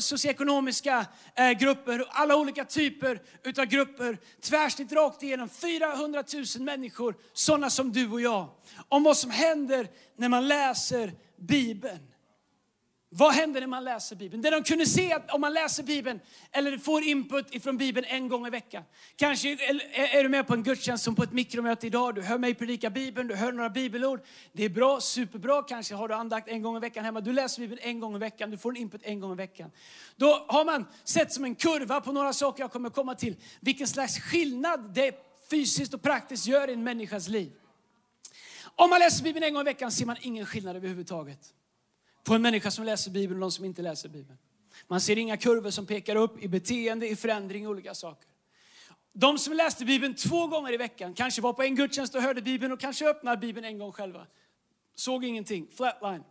socioekonomiska 0.00 1.06
eh, 1.34 1.50
grupper, 1.50 2.04
alla 2.10 2.36
olika 2.36 2.64
typer 2.64 3.20
utav 3.44 3.64
grupper. 3.64 4.18
Tvärsnitt 4.40 4.92
rakt 4.92 5.22
igenom 5.22 5.48
400 5.48 6.24
000 6.32 6.44
människor, 6.64 7.14
sådana 7.32 7.70
som 7.70 7.92
du 7.92 8.10
och 8.10 8.20
jag. 8.20 8.48
Om 8.88 9.02
vad 9.02 9.16
som 9.16 9.30
händer 9.30 9.88
när 10.16 10.28
man 10.28 10.48
läser 10.48 11.12
Bibeln. 11.36 12.11
Vad 13.14 13.32
händer 13.32 13.60
när 13.60 13.66
man 13.66 13.84
läser 13.84 14.16
Bibeln? 14.16 14.42
Det 14.42 14.50
de 14.50 14.62
kunde 14.62 14.86
se 14.86 15.18
om 15.28 15.40
man 15.40 15.52
läser 15.52 15.82
Bibeln 15.82 16.20
eller 16.52 16.78
får 16.78 17.02
input 17.02 17.54
ifrån 17.54 17.76
Bibeln 17.76 18.06
en 18.08 18.28
gång 18.28 18.46
i 18.46 18.50
veckan. 18.50 18.84
Kanske 19.16 19.48
är 19.94 20.22
du 20.22 20.28
med 20.28 20.46
på 20.46 20.54
en 20.54 20.62
gudstjänst 20.62 21.04
som 21.04 21.14
på 21.14 21.22
ett 21.22 21.32
mikromöte 21.32 21.86
idag. 21.86 22.14
Du 22.14 22.22
hör 22.22 22.38
mig 22.38 22.54
predika 22.54 22.90
Bibeln, 22.90 23.28
du 23.28 23.34
hör 23.34 23.52
några 23.52 23.70
bibelord. 23.70 24.20
Det 24.52 24.64
är 24.64 24.68
bra, 24.68 25.00
superbra. 25.00 25.62
Kanske 25.62 25.94
har 25.94 26.08
du 26.08 26.14
andakt 26.14 26.48
en 26.48 26.62
gång 26.62 26.76
i 26.76 26.80
veckan 26.80 27.04
hemma. 27.04 27.20
Du 27.20 27.32
läser 27.32 27.60
Bibeln 27.60 27.80
en 27.82 28.00
gång 28.00 28.16
i 28.16 28.18
veckan, 28.18 28.50
du 28.50 28.58
får 28.58 28.70
en 28.70 28.76
input 28.76 29.02
en 29.04 29.20
gång 29.20 29.32
i 29.32 29.36
veckan. 29.36 29.70
Då 30.16 30.44
har 30.48 30.64
man 30.64 30.86
sett 31.04 31.32
som 31.32 31.44
en 31.44 31.54
kurva 31.54 32.00
på 32.00 32.12
några 32.12 32.32
saker 32.32 32.62
jag 32.62 32.72
kommer 32.72 32.90
komma 32.90 33.14
till. 33.14 33.36
Vilken 33.60 33.86
slags 33.86 34.18
skillnad 34.18 34.94
det 34.94 35.14
fysiskt 35.50 35.94
och 35.94 36.02
praktiskt 36.02 36.46
gör 36.46 36.70
i 36.70 36.72
en 36.72 36.84
människas 36.84 37.28
liv. 37.28 37.52
Om 38.76 38.90
man 38.90 38.98
läser 39.00 39.24
Bibeln 39.24 39.44
en 39.44 39.54
gång 39.54 39.60
i 39.60 39.64
veckan 39.64 39.92
ser 39.92 40.06
man 40.06 40.16
ingen 40.20 40.46
skillnad 40.46 40.76
överhuvudtaget 40.76 41.54
på 42.24 42.34
en 42.34 42.42
människa 42.42 42.70
som 42.70 42.84
läser 42.84 43.10
Bibeln 43.10 43.42
och 43.42 43.48
de 43.48 43.52
som 43.52 43.64
inte 43.64 43.82
läser 43.82 44.08
Bibeln. 44.08 44.38
Man 44.88 45.00
ser 45.00 45.18
inga 45.18 45.36
kurvor 45.36 45.70
som 45.70 45.86
pekar 45.86 46.16
upp 46.16 46.42
i 46.42 46.48
beteende, 46.48 47.08
i 47.08 47.16
förändring, 47.16 47.64
i 47.64 47.66
olika 47.66 47.94
saker. 47.94 48.28
De 49.12 49.38
som 49.38 49.52
läste 49.52 49.84
Bibeln 49.84 50.14
två 50.14 50.46
gånger 50.46 50.72
i 50.72 50.76
veckan, 50.76 51.14
kanske 51.14 51.42
var 51.42 51.52
på 51.52 51.62
en 51.62 51.74
gudstjänst 51.74 52.14
och 52.14 52.22
hörde 52.22 52.42
Bibeln 52.42 52.72
och 52.72 52.80
kanske 52.80 53.08
öppnade 53.08 53.36
Bibeln 53.36 53.66
en 53.66 53.78
gång 53.78 53.92
själva. 53.92 54.26
Såg 54.94 55.24
ingenting, 55.24 55.68
flatline. 55.76 56.24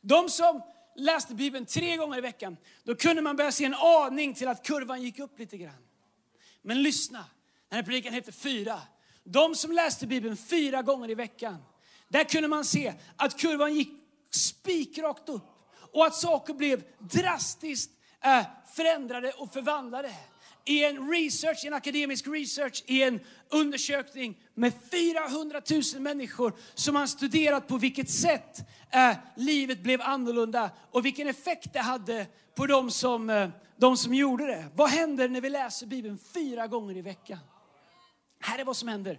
De 0.00 0.28
som 0.28 0.62
läste 0.96 1.34
Bibeln 1.34 1.66
tre 1.66 1.96
gånger 1.96 2.18
i 2.18 2.20
veckan, 2.20 2.56
då 2.84 2.94
kunde 2.94 3.22
man 3.22 3.36
börja 3.36 3.52
se 3.52 3.64
en 3.64 3.74
aning 3.74 4.34
till 4.34 4.48
att 4.48 4.66
kurvan 4.66 5.02
gick 5.02 5.18
upp 5.18 5.38
lite 5.38 5.58
grann. 5.58 5.82
Men 6.62 6.82
lyssna, 6.82 7.24
den 7.68 7.76
här 7.76 7.82
predikan 7.82 8.12
heter 8.12 8.32
fyra. 8.32 8.80
De 9.24 9.54
som 9.54 9.72
läste 9.72 10.06
Bibeln 10.06 10.36
fyra 10.36 10.82
gånger 10.82 11.10
i 11.10 11.14
veckan, 11.14 11.56
där 12.08 12.24
kunde 12.24 12.48
man 12.48 12.64
se 12.64 12.94
att 13.16 13.40
kurvan 13.40 13.74
gick 13.74 13.99
spikrakt 14.30 15.28
upp 15.28 15.42
och 15.92 16.06
att 16.06 16.14
saker 16.14 16.54
blev 16.54 16.84
drastiskt 16.98 17.90
eh, 18.24 18.46
förändrade 18.74 19.32
och 19.32 19.52
förvandlade. 19.52 20.12
I 20.64 20.84
en 20.84 21.10
research, 21.10 21.64
en 21.64 21.74
akademisk 21.74 22.26
research, 22.26 22.84
i 22.86 23.02
en 23.02 23.20
undersökning 23.48 24.38
med 24.54 24.72
400 24.90 25.62
000 25.94 26.02
människor 26.02 26.52
som 26.74 26.96
har 26.96 27.06
studerat 27.06 27.68
på 27.68 27.78
vilket 27.78 28.10
sätt 28.10 28.68
eh, 28.90 29.16
livet 29.36 29.82
blev 29.82 30.00
annorlunda 30.02 30.70
och 30.90 31.04
vilken 31.04 31.28
effekt 31.28 31.72
det 31.72 31.80
hade 31.80 32.26
på 32.54 32.66
de 32.66 32.90
som, 32.90 33.30
eh, 33.30 33.48
de 33.76 33.96
som 33.96 34.14
gjorde 34.14 34.46
det. 34.46 34.66
Vad 34.74 34.90
händer 34.90 35.28
när 35.28 35.40
vi 35.40 35.50
läser 35.50 35.86
Bibeln 35.86 36.18
fyra 36.34 36.66
gånger 36.66 36.96
i 36.96 37.02
veckan? 37.02 37.38
Här 38.40 38.58
är 38.58 38.64
vad 38.64 38.76
som 38.76 38.88
händer. 38.88 39.18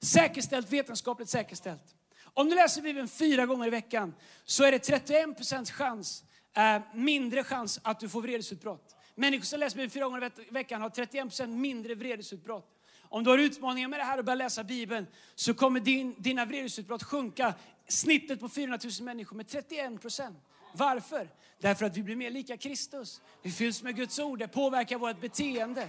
Säkerställt, 0.00 0.72
vetenskapligt 0.72 1.30
säkerställt. 1.30 1.97
Om 2.38 2.48
du 2.48 2.56
läser 2.56 2.82
Bibeln 2.82 3.08
fyra 3.08 3.46
gånger 3.46 3.66
i 3.66 3.70
veckan 3.70 4.14
så 4.44 4.64
är 4.64 4.72
det 4.72 4.78
31% 4.78 5.70
chans, 5.70 6.24
eh, 6.56 6.82
mindre 6.94 7.44
chans 7.44 7.80
att 7.82 8.00
du 8.00 8.08
får 8.08 8.22
vredesutbrott. 8.22 8.96
Människor 9.14 9.44
som 9.44 9.60
läser 9.60 9.76
Bibeln 9.76 9.90
fyra 9.90 10.04
gånger 10.04 10.30
i 10.48 10.50
veckan 10.50 10.82
har 10.82 10.90
31% 10.90 11.46
mindre 11.46 11.94
vredesutbrott. 11.94 12.66
Om 13.02 13.24
du 13.24 13.30
har 13.30 13.38
utmaningar 13.38 13.88
med 13.88 14.00
det 14.00 14.04
här 14.04 14.18
och 14.18 14.24
börjar 14.24 14.36
läsa 14.36 14.64
Bibeln 14.64 15.06
så 15.34 15.54
kommer 15.54 15.80
din, 15.80 16.14
dina 16.18 16.44
vredesutbrott 16.44 17.02
sjunka 17.02 17.54
snittet 17.88 18.40
på 18.40 18.48
400 18.48 18.78
000 18.84 18.92
människor 19.00 19.36
med 19.36 19.48
31 19.48 20.00
procent. 20.00 20.38
Varför? 20.72 21.30
Därför 21.60 21.86
att 21.86 21.96
vi 21.96 22.02
blir 22.02 22.16
mer 22.16 22.30
lika 22.30 22.56
Kristus. 22.56 23.20
Vi 23.42 23.50
fylls 23.50 23.82
med 23.82 23.96
Guds 23.96 24.18
ord, 24.18 24.38
det 24.38 24.48
påverkar 24.48 24.98
vårt 24.98 25.20
beteende. 25.20 25.88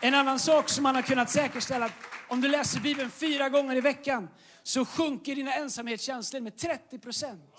En 0.00 0.14
annan 0.14 0.38
sak 0.38 0.68
som 0.68 0.82
man 0.82 0.94
har 0.94 1.02
kunnat 1.02 1.30
säkerställa, 1.30 1.86
att 1.86 1.92
om 2.28 2.40
du 2.40 2.48
läser 2.48 2.80
Bibeln 2.80 3.10
fyra 3.10 3.48
gånger 3.48 3.76
i 3.76 3.80
veckan 3.80 4.28
så 4.62 4.84
sjunker 4.84 5.34
dina 5.34 5.54
ensamhetskänslor 5.54 6.40
med 6.40 6.56
30 6.56 6.98
procent. 6.98 7.50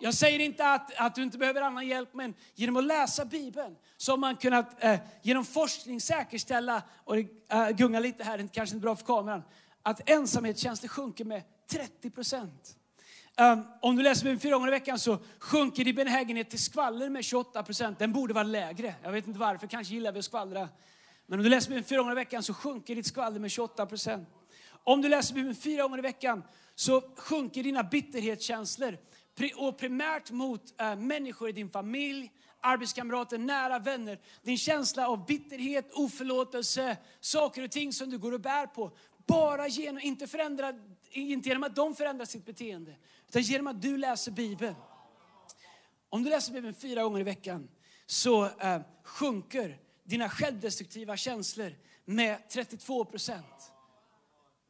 Jag 0.00 0.14
säger 0.14 0.38
inte 0.38 0.72
att, 0.72 0.94
att 0.96 1.14
du 1.14 1.22
inte 1.22 1.38
behöver 1.38 1.62
annan 1.62 1.86
hjälp, 1.86 2.14
men 2.14 2.34
genom 2.54 2.76
att 2.76 2.84
läsa 2.84 3.24
Bibeln 3.24 3.76
så 3.96 4.12
har 4.12 4.16
man 4.16 4.36
kunnat 4.36 4.84
eh, 4.84 5.00
genom 5.22 5.44
forskning 5.44 6.00
säkerställa, 6.00 6.82
och 7.04 7.16
det 7.16 7.28
eh, 7.52 7.70
gungar 7.70 8.00
lite 8.00 8.24
här, 8.24 8.38
det 8.38 8.48
kanske 8.52 8.76
inte 8.76 8.84
bra 8.84 8.96
för 8.96 9.06
kameran, 9.06 9.42
att 9.82 10.10
ensamhetskänslor 10.10 10.88
sjunker 10.88 11.24
med 11.24 11.42
30 11.70 12.10
procent. 12.10 12.77
Um, 13.40 13.64
om 13.80 13.96
du 13.96 14.02
läser 14.02 14.24
Bibeln 14.24 14.40
fyra 14.40 14.52
gånger 14.52 14.68
i 14.68 14.70
veckan 14.70 14.98
så 14.98 15.18
sjunker 15.38 15.84
din 15.84 15.94
benägenhet 15.94 16.50
till 16.50 16.58
skvaller 16.58 17.08
med 17.10 17.24
28 17.24 17.62
procent. 17.62 17.98
Den 17.98 18.12
borde 18.12 18.34
vara 18.34 18.44
lägre. 18.44 18.94
Jag 19.02 19.12
vet 19.12 19.26
inte 19.26 19.38
varför, 19.38 19.66
kanske 19.66 19.94
gillar 19.94 20.12
vi 20.12 20.18
att 20.18 20.24
skvallra. 20.24 20.68
Men 21.26 21.38
om 21.38 21.44
du 21.44 21.50
läser 21.50 21.68
Bibeln 21.68 21.84
fyra 21.84 21.98
gånger 21.98 22.12
i 22.12 22.14
veckan 22.14 22.42
så 22.42 22.54
sjunker 22.54 22.94
ditt 22.94 23.06
skvaller 23.06 23.40
med 23.40 23.50
28 23.50 23.86
procent. 23.86 24.28
Om 24.84 25.02
du 25.02 25.08
läser 25.08 25.34
Bibeln 25.34 25.54
fyra 25.54 25.82
gånger 25.82 25.98
i 25.98 26.02
veckan 26.02 26.42
så 26.74 27.02
sjunker 27.16 27.62
dina 27.62 27.82
bitterhetskänslor. 27.82 28.98
Och 29.56 29.78
primärt 29.78 30.30
mot 30.30 30.80
äh, 30.80 30.96
människor 30.96 31.48
i 31.48 31.52
din 31.52 31.70
familj, 31.70 32.32
arbetskamrater, 32.60 33.38
nära 33.38 33.78
vänner. 33.78 34.18
Din 34.42 34.58
känsla 34.58 35.08
av 35.08 35.26
bitterhet, 35.26 35.92
oförlåtelse, 35.92 36.96
saker 37.20 37.64
och 37.64 37.70
ting 37.70 37.92
som 37.92 38.10
du 38.10 38.18
går 38.18 38.32
och 38.32 38.40
bär 38.40 38.66
på. 38.66 38.92
Bara 39.26 39.68
genom, 39.68 40.02
inte, 40.02 40.26
förändra, 40.26 40.72
inte 41.10 41.48
genom 41.48 41.62
att 41.62 41.76
de 41.76 41.94
förändrar 41.94 42.24
sitt 42.24 42.46
beteende, 42.46 42.94
utan 43.28 43.42
genom 43.42 43.66
att 43.66 43.82
du 43.82 43.96
läser 43.96 44.32
Bibeln. 44.32 44.76
Om 46.08 46.24
du 46.24 46.30
läser 46.30 46.52
Bibeln 46.52 46.74
fyra 46.74 47.02
gånger 47.02 47.20
i 47.20 47.22
veckan 47.22 47.68
så 48.06 48.44
eh, 48.44 48.80
sjunker 49.02 49.78
dina 50.04 50.28
självdestruktiva 50.28 51.16
känslor 51.16 51.74
med 52.04 52.48
32 52.48 53.04
procent. 53.04 53.72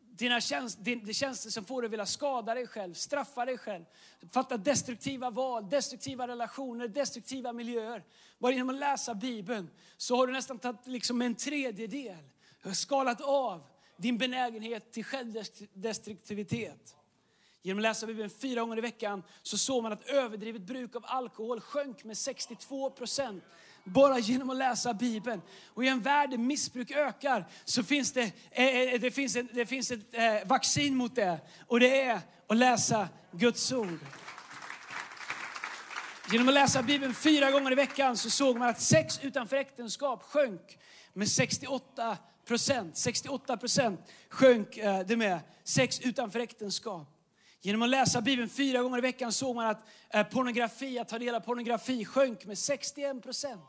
Dina 0.00 0.41
käns 0.41 0.77
din, 0.77 1.15
tjänster 1.15 1.50
som 1.50 1.65
får 1.65 1.83
dig 1.83 1.87
att 1.87 1.93
vilja 1.93 2.07
skada 2.07 2.55
dig 2.55 2.67
själv, 2.67 2.95
straffa 2.95 3.45
dig 3.45 3.59
själv, 3.59 3.85
fatta 4.31 4.57
destruktiva 4.57 5.31
val, 5.31 5.71
destruktiva 5.71 6.29
relationer, 6.29 6.88
destruktiva 6.88 7.53
miljöer. 7.53 8.05
Bara 8.38 8.53
genom 8.53 8.69
att 8.69 8.81
läsa 8.81 9.15
Bibeln 9.15 9.71
så 9.97 10.17
har 10.17 10.27
du 10.27 10.33
nästan 10.33 10.59
tagit 10.59 10.87
liksom 10.87 11.23
en 11.23 11.35
tredjedel, 11.35 12.25
skalat 12.75 13.21
av 13.21 13.65
din 13.97 14.19
benägenhet 14.19 14.93
till 14.93 15.05
självdestruktivitet. 15.05 16.98
Genom 17.68 17.78
att 17.78 17.82
läsa 17.82 18.06
Bibeln 18.06 18.30
fyra 18.30 18.60
gånger 18.60 18.78
i 18.78 18.80
veckan 18.80 19.22
så 19.42 19.58
såg 19.58 19.82
man 19.82 19.92
att 19.92 20.08
överdrivet 20.08 20.62
bruk 20.62 20.96
av 20.96 21.04
alkohol 21.06 21.60
sjönk 21.60 22.04
med 22.04 22.16
62 22.16 22.90
procent 22.90 23.44
bara 23.84 24.18
genom 24.18 24.50
att 24.50 24.56
läsa 24.56 24.94
Bibeln. 24.94 25.42
Och 25.75 25.84
i 25.84 25.88
en 25.88 26.00
värld 26.00 26.30
där 26.30 26.38
missbruk 26.38 26.90
ökar 26.90 27.48
så 27.64 27.82
finns 27.82 28.12
det, 28.12 28.32
eh, 28.50 28.66
eh 28.66 29.00
det, 29.00 29.10
finns 29.10 29.37
ett, 29.37 29.46
det 29.54 29.66
finns 29.66 29.90
ett 29.90 30.14
eh, 30.14 30.48
vaccin 30.48 30.96
mot 30.96 31.14
det. 31.14 31.40
Och 31.66 31.80
det 31.80 32.00
är 32.00 32.20
att 32.48 32.56
läsa 32.56 33.08
Guds 33.32 33.72
ord. 33.72 33.98
Genom 36.32 36.48
att 36.48 36.54
läsa 36.54 36.82
Bibeln 36.82 37.14
fyra 37.14 37.50
gånger 37.50 37.72
i 37.72 37.75
veckan 37.75 38.16
så 38.16 38.30
såg 38.30 38.58
man 38.58 38.68
att 38.68 38.80
sex 38.80 39.20
utanför 39.22 39.56
äktenskap 39.56 40.22
sjönk 40.22 40.78
med 41.12 41.28
68 41.28 42.16
procent. 42.46 42.96
68 42.96 43.56
procent 43.56 44.00
sjönk 44.28 44.76
eh, 44.76 45.00
det 45.06 45.16
med. 45.16 45.40
Sex 45.64 46.00
utanför 46.00 46.40
äktenskap. 46.40 47.17
Genom 47.61 47.83
att 47.83 47.88
läsa 47.88 48.21
Bibeln 48.21 48.49
fyra 48.49 48.83
gånger 48.83 48.99
i 48.99 49.00
veckan 49.00 49.33
såg 49.33 49.57
man 49.57 49.67
att 49.67 49.88
eh, 50.11 50.23
pornografi, 50.23 50.99
att 50.99 51.09
ta 51.09 51.19
del 51.19 51.35
av 51.35 51.41
pornografi 51.41 52.05
sjönk 52.05 52.45
med 52.45 52.59
61 52.59 53.23
procent. 53.23 53.62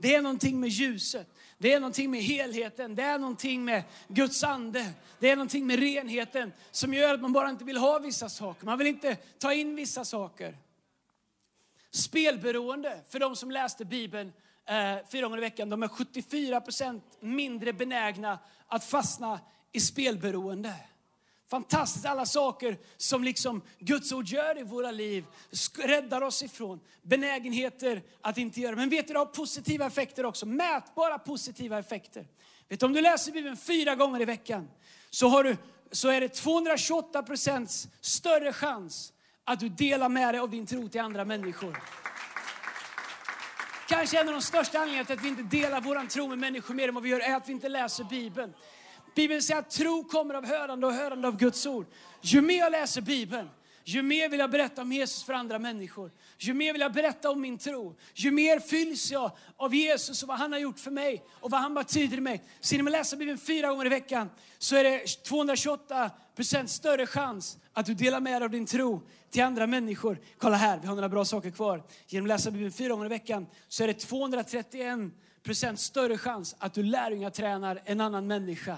Det 0.00 0.14
är 0.14 0.22
någonting 0.22 0.60
med 0.60 0.68
ljuset, 0.68 1.26
det 1.58 1.72
är 1.72 1.80
någonting 1.80 2.10
med 2.10 2.22
helheten, 2.22 2.94
det 2.94 3.02
är 3.02 3.18
någonting 3.18 3.64
med 3.64 3.82
Guds 4.08 4.44
ande, 4.44 4.92
det 5.18 5.30
är 5.30 5.36
någonting 5.36 5.66
med 5.66 5.78
renheten 5.78 6.52
som 6.70 6.94
gör 6.94 7.14
att 7.14 7.20
man 7.20 7.32
bara 7.32 7.50
inte 7.50 7.64
vill 7.64 7.76
ha 7.76 7.98
vissa 7.98 8.28
saker. 8.28 8.66
Man 8.66 8.78
vill 8.78 8.86
inte 8.86 9.16
ta 9.38 9.52
in 9.52 9.76
vissa 9.76 10.04
saker. 10.04 10.56
Spelberoende, 11.90 13.00
för 13.08 13.18
de 13.18 13.36
som 13.36 13.50
läste 13.50 13.84
Bibeln 13.84 14.32
eh, 14.66 14.96
fyra 15.12 15.22
gånger 15.22 15.38
i 15.38 15.40
veckan, 15.40 15.68
de 15.68 15.82
är 15.82 15.88
74 15.88 16.60
procent 16.60 17.04
mindre 17.20 17.72
benägna 17.72 18.38
att 18.66 18.84
fastna 18.84 19.40
i 19.72 19.80
spelberoende. 19.80 20.74
Fantastiskt, 21.50 22.06
alla 22.06 22.26
saker 22.26 22.78
som 22.96 23.24
liksom 23.24 23.62
Guds 23.78 24.12
ord 24.12 24.26
gör 24.26 24.58
i 24.58 24.62
våra 24.62 24.90
liv 24.90 25.24
räddar 25.78 26.22
oss 26.22 26.42
ifrån 26.42 26.80
benägenheter 27.02 28.02
att 28.20 28.38
inte 28.38 28.60
göra. 28.60 28.76
Men 28.76 28.88
vet 28.88 29.06
du, 29.06 29.12
det 29.12 29.18
har 29.18 29.26
positiva 29.26 29.86
effekter 29.86 30.26
också, 30.26 30.46
mätbara 30.46 31.18
positiva 31.18 31.78
effekter. 31.78 32.26
Vet 32.68 32.80
du, 32.80 32.86
om 32.86 32.92
du 32.92 33.00
läser 33.00 33.32
Bibeln 33.32 33.56
fyra 33.56 33.94
gånger 33.94 34.20
i 34.20 34.24
veckan 34.24 34.68
så, 35.10 35.28
har 35.28 35.44
du, 35.44 35.56
så 35.90 36.08
är 36.08 36.20
det 36.20 36.28
228 36.28 37.22
procents 37.22 37.88
större 38.00 38.52
chans 38.52 39.12
att 39.44 39.60
du 39.60 39.68
delar 39.68 40.08
med 40.08 40.34
dig 40.34 40.40
av 40.40 40.50
din 40.50 40.66
tro 40.66 40.88
till 40.88 41.00
andra 41.00 41.24
människor. 41.24 41.78
Kanske 43.88 44.20
en 44.20 44.28
av 44.28 44.34
de 44.34 44.42
största 44.42 44.78
anledningarna 44.78 45.06
till 45.06 45.16
att 45.16 45.24
vi 45.24 45.28
inte 45.28 45.42
delar 45.42 45.80
vår 45.80 46.06
tro 46.06 46.28
med 46.28 46.38
människor 46.38 46.74
mer 46.74 46.88
än 46.88 46.94
vad 46.94 47.02
vi 47.02 47.10
gör 47.10 47.20
är 47.20 47.36
att 47.36 47.48
vi 47.48 47.52
inte 47.52 47.68
läser 47.68 48.04
Bibeln. 48.04 48.54
Bibeln 49.18 49.42
säger 49.42 49.60
att 49.60 49.70
tro 49.70 50.04
kommer 50.04 50.34
av 50.34 50.46
hörande 50.46 50.86
och 50.86 50.92
hörande 50.92 51.28
av 51.28 51.36
Guds 51.36 51.66
ord. 51.66 51.86
Ju 52.20 52.40
mer 52.40 52.58
jag 52.58 52.72
läser 52.72 53.00
Bibeln, 53.00 53.48
ju 53.84 54.02
mer 54.02 54.28
vill 54.28 54.40
jag 54.40 54.50
berätta 54.50 54.82
om 54.82 54.92
Jesus 54.92 55.22
för 55.22 55.32
andra 55.32 55.58
människor. 55.58 56.10
Ju 56.38 56.54
mer 56.54 56.72
vill 56.72 56.80
jag 56.80 56.92
berätta 56.92 57.30
om 57.30 57.40
min 57.40 57.58
tro. 57.58 57.96
Ju 58.14 58.30
mer 58.30 58.60
fylls 58.60 59.10
jag 59.10 59.30
av 59.56 59.74
Jesus 59.74 60.22
och 60.22 60.28
vad 60.28 60.38
han 60.38 60.52
har 60.52 60.58
gjort 60.58 60.78
för 60.78 60.90
mig 60.90 61.24
och 61.40 61.50
vad 61.50 61.60
han 61.60 61.74
betyder 61.74 62.16
i 62.16 62.20
mig. 62.20 62.42
Så 62.60 62.74
genom 62.74 62.86
att 62.86 62.92
läsa 62.92 63.16
Bibeln 63.16 63.38
fyra 63.38 63.68
gånger 63.68 63.86
i 63.86 63.88
veckan 63.88 64.30
så 64.58 64.76
är 64.76 64.84
det 64.84 65.06
228 65.06 66.10
procent 66.36 66.70
större 66.70 67.06
chans 67.06 67.58
att 67.72 67.86
du 67.86 67.94
delar 67.94 68.20
med 68.20 68.42
dig 68.42 68.44
av 68.44 68.50
din 68.50 68.66
tro 68.66 69.02
till 69.30 69.42
andra 69.42 69.66
människor. 69.66 70.20
Kolla 70.38 70.56
här, 70.56 70.78
vi 70.78 70.86
har 70.86 70.94
några 70.94 71.08
bra 71.08 71.24
saker 71.24 71.50
kvar. 71.50 71.82
Genom 72.06 72.26
att 72.26 72.28
läsa 72.28 72.50
Bibeln 72.50 72.72
fyra 72.72 72.88
gånger 72.88 73.06
i 73.06 73.08
veckan 73.08 73.46
så 73.68 73.82
är 73.82 73.86
det 73.86 73.94
231 73.94 74.98
procent 75.42 75.80
större 75.80 76.18
chans 76.18 76.56
att 76.58 76.74
du 76.74 76.82
lärjungatränar 76.82 77.82
en 77.84 78.00
annan 78.00 78.26
människa. 78.26 78.76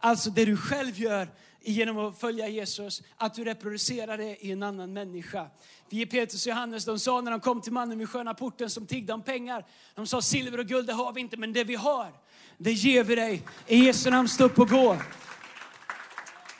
Alltså 0.00 0.30
det 0.30 0.44
du 0.44 0.56
själv 0.56 0.98
gör 1.00 1.28
genom 1.60 1.98
att 1.98 2.20
följa 2.20 2.48
Jesus, 2.48 3.02
att 3.16 3.34
du 3.34 3.44
reproducerar 3.44 4.18
det 4.18 4.46
i 4.46 4.52
en 4.52 4.62
annan 4.62 4.92
människa. 4.92 5.46
Vi 5.88 6.06
Petrus 6.06 6.46
och 6.46 6.50
Johannes, 6.50 6.84
de 6.84 6.98
sa 6.98 7.20
när 7.20 7.30
de 7.30 7.40
kom 7.40 7.60
till 7.60 7.72
mannen 7.72 7.98
vid 7.98 8.08
sköna 8.08 8.34
porten 8.34 8.70
som 8.70 8.86
tiggde 8.86 9.12
om 9.12 9.22
pengar. 9.22 9.66
De 9.94 10.06
sa 10.06 10.22
silver 10.22 10.58
och 10.58 10.66
guld 10.66 10.86
det 10.86 10.92
har 10.92 11.12
vi 11.12 11.20
inte, 11.20 11.36
men 11.36 11.52
det 11.52 11.64
vi 11.64 11.74
har, 11.74 12.12
det 12.58 12.72
ger 12.72 13.04
vi 13.04 13.14
dig. 13.14 13.42
I 13.66 13.76
Jesu 13.76 14.10
namn, 14.10 14.28
stå 14.28 14.44
upp 14.44 14.58
och 14.58 14.68
gå. 14.68 14.96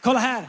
Kolla 0.03 0.19
här. 0.19 0.49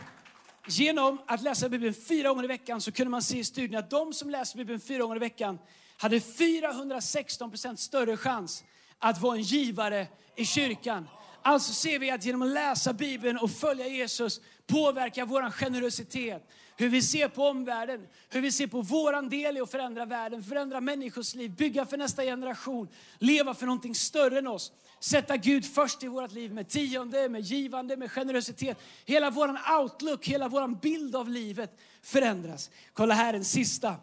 Genom 0.68 1.22
att 1.26 1.42
läsa 1.42 1.70
Bibeln 1.70 1.94
fyra 1.94 2.30
gånger 2.30 2.44
i 2.44 2.48
veckan 2.48 2.82
så 2.82 2.92
kunde 2.92 3.10
man 3.10 3.22
se 3.22 3.40
i 3.40 3.44
studien 3.44 3.80
att 3.80 3.90
de 3.90 4.14
som 4.14 4.30
läser 4.30 4.58
Bibeln 4.58 4.80
fyra 4.80 5.02
gånger 5.02 5.16
i 5.16 5.20
veckan 5.20 5.60
hade 5.98 6.20
416 6.20 7.50
procent 7.50 7.80
större 7.80 8.18
chans 8.18 8.64
att 9.00 9.22
vara 9.22 9.36
en 9.36 9.42
givare 9.42 10.08
i 10.36 10.46
kyrkan 10.46 11.08
Alltså 11.42 11.74
ser 11.74 12.00
vi 12.00 12.12
att 12.12 12.26
genom 12.26 12.42
att 12.42 12.48
läsa 12.48 12.94
Bibeln 12.94 13.38
och 13.38 13.52
följa 13.52 13.88
Jesus 13.88 14.42
påverkar 14.68 15.26
vår 15.26 15.52
generositet, 15.52 16.50
hur 16.78 16.90
vi 16.90 17.02
ser 17.02 17.28
på 17.28 17.44
omvärlden, 17.44 18.08
hur 18.30 18.42
vi 18.42 18.52
ser 18.52 18.68
på 18.68 18.82
våran 18.82 19.30
del 19.30 19.58
i 19.58 19.60
att 19.60 19.72
förändra 19.72 20.06
världen, 20.06 20.44
förändra 20.44 20.82
människors 20.82 21.36
liv, 21.36 21.56
bygga 21.56 21.86
för 21.86 21.98
nästa 21.98 22.24
generation, 22.24 22.88
leva 23.18 23.54
för 23.54 23.66
någonting 23.66 23.96
större 23.96 24.40
än 24.40 24.48
oss. 24.48 24.72
Sätta 25.00 25.38
Gud 25.38 25.66
först 25.66 26.04
i 26.04 26.08
vårt 26.08 26.32
liv 26.32 26.54
med 26.54 26.70
tionde, 26.70 27.30
med 27.30 27.42
givande, 27.42 27.98
med 27.98 28.12
generositet. 28.12 28.78
Hela 29.06 29.30
vår 29.30 29.60
outlook, 29.82 30.28
hela 30.28 30.48
vår 30.48 30.68
bild 30.68 31.16
av 31.16 31.30
livet 31.30 31.80
förändras. 32.02 32.70
Kolla 32.94 33.14
här 33.14 33.34
en 33.34 33.46
sista. 33.46 33.96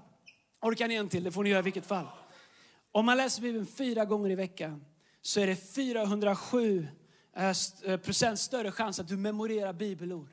Orkar 0.60 0.88
ni 0.88 0.94
en 0.94 1.08
till? 1.08 1.24
Det 1.24 1.32
får 1.32 1.44
ni 1.44 1.50
göra 1.50 1.58
i 1.58 1.62
vilket 1.62 1.86
fall. 1.86 2.06
Om 2.92 3.06
man 3.06 3.16
läser 3.16 3.42
Bibeln 3.42 3.66
fyra 3.66 4.04
gånger 4.04 4.30
i 4.30 4.34
veckan 4.34 4.84
så 5.22 5.40
är 5.40 5.46
det 5.46 5.74
407 5.74 6.88
Eh, 7.36 7.54
eh, 7.84 7.96
procent 7.96 8.38
större 8.38 8.72
chans 8.72 9.00
att 9.00 9.08
du 9.08 9.16
memorerar 9.16 9.72
bibelord. 9.72 10.28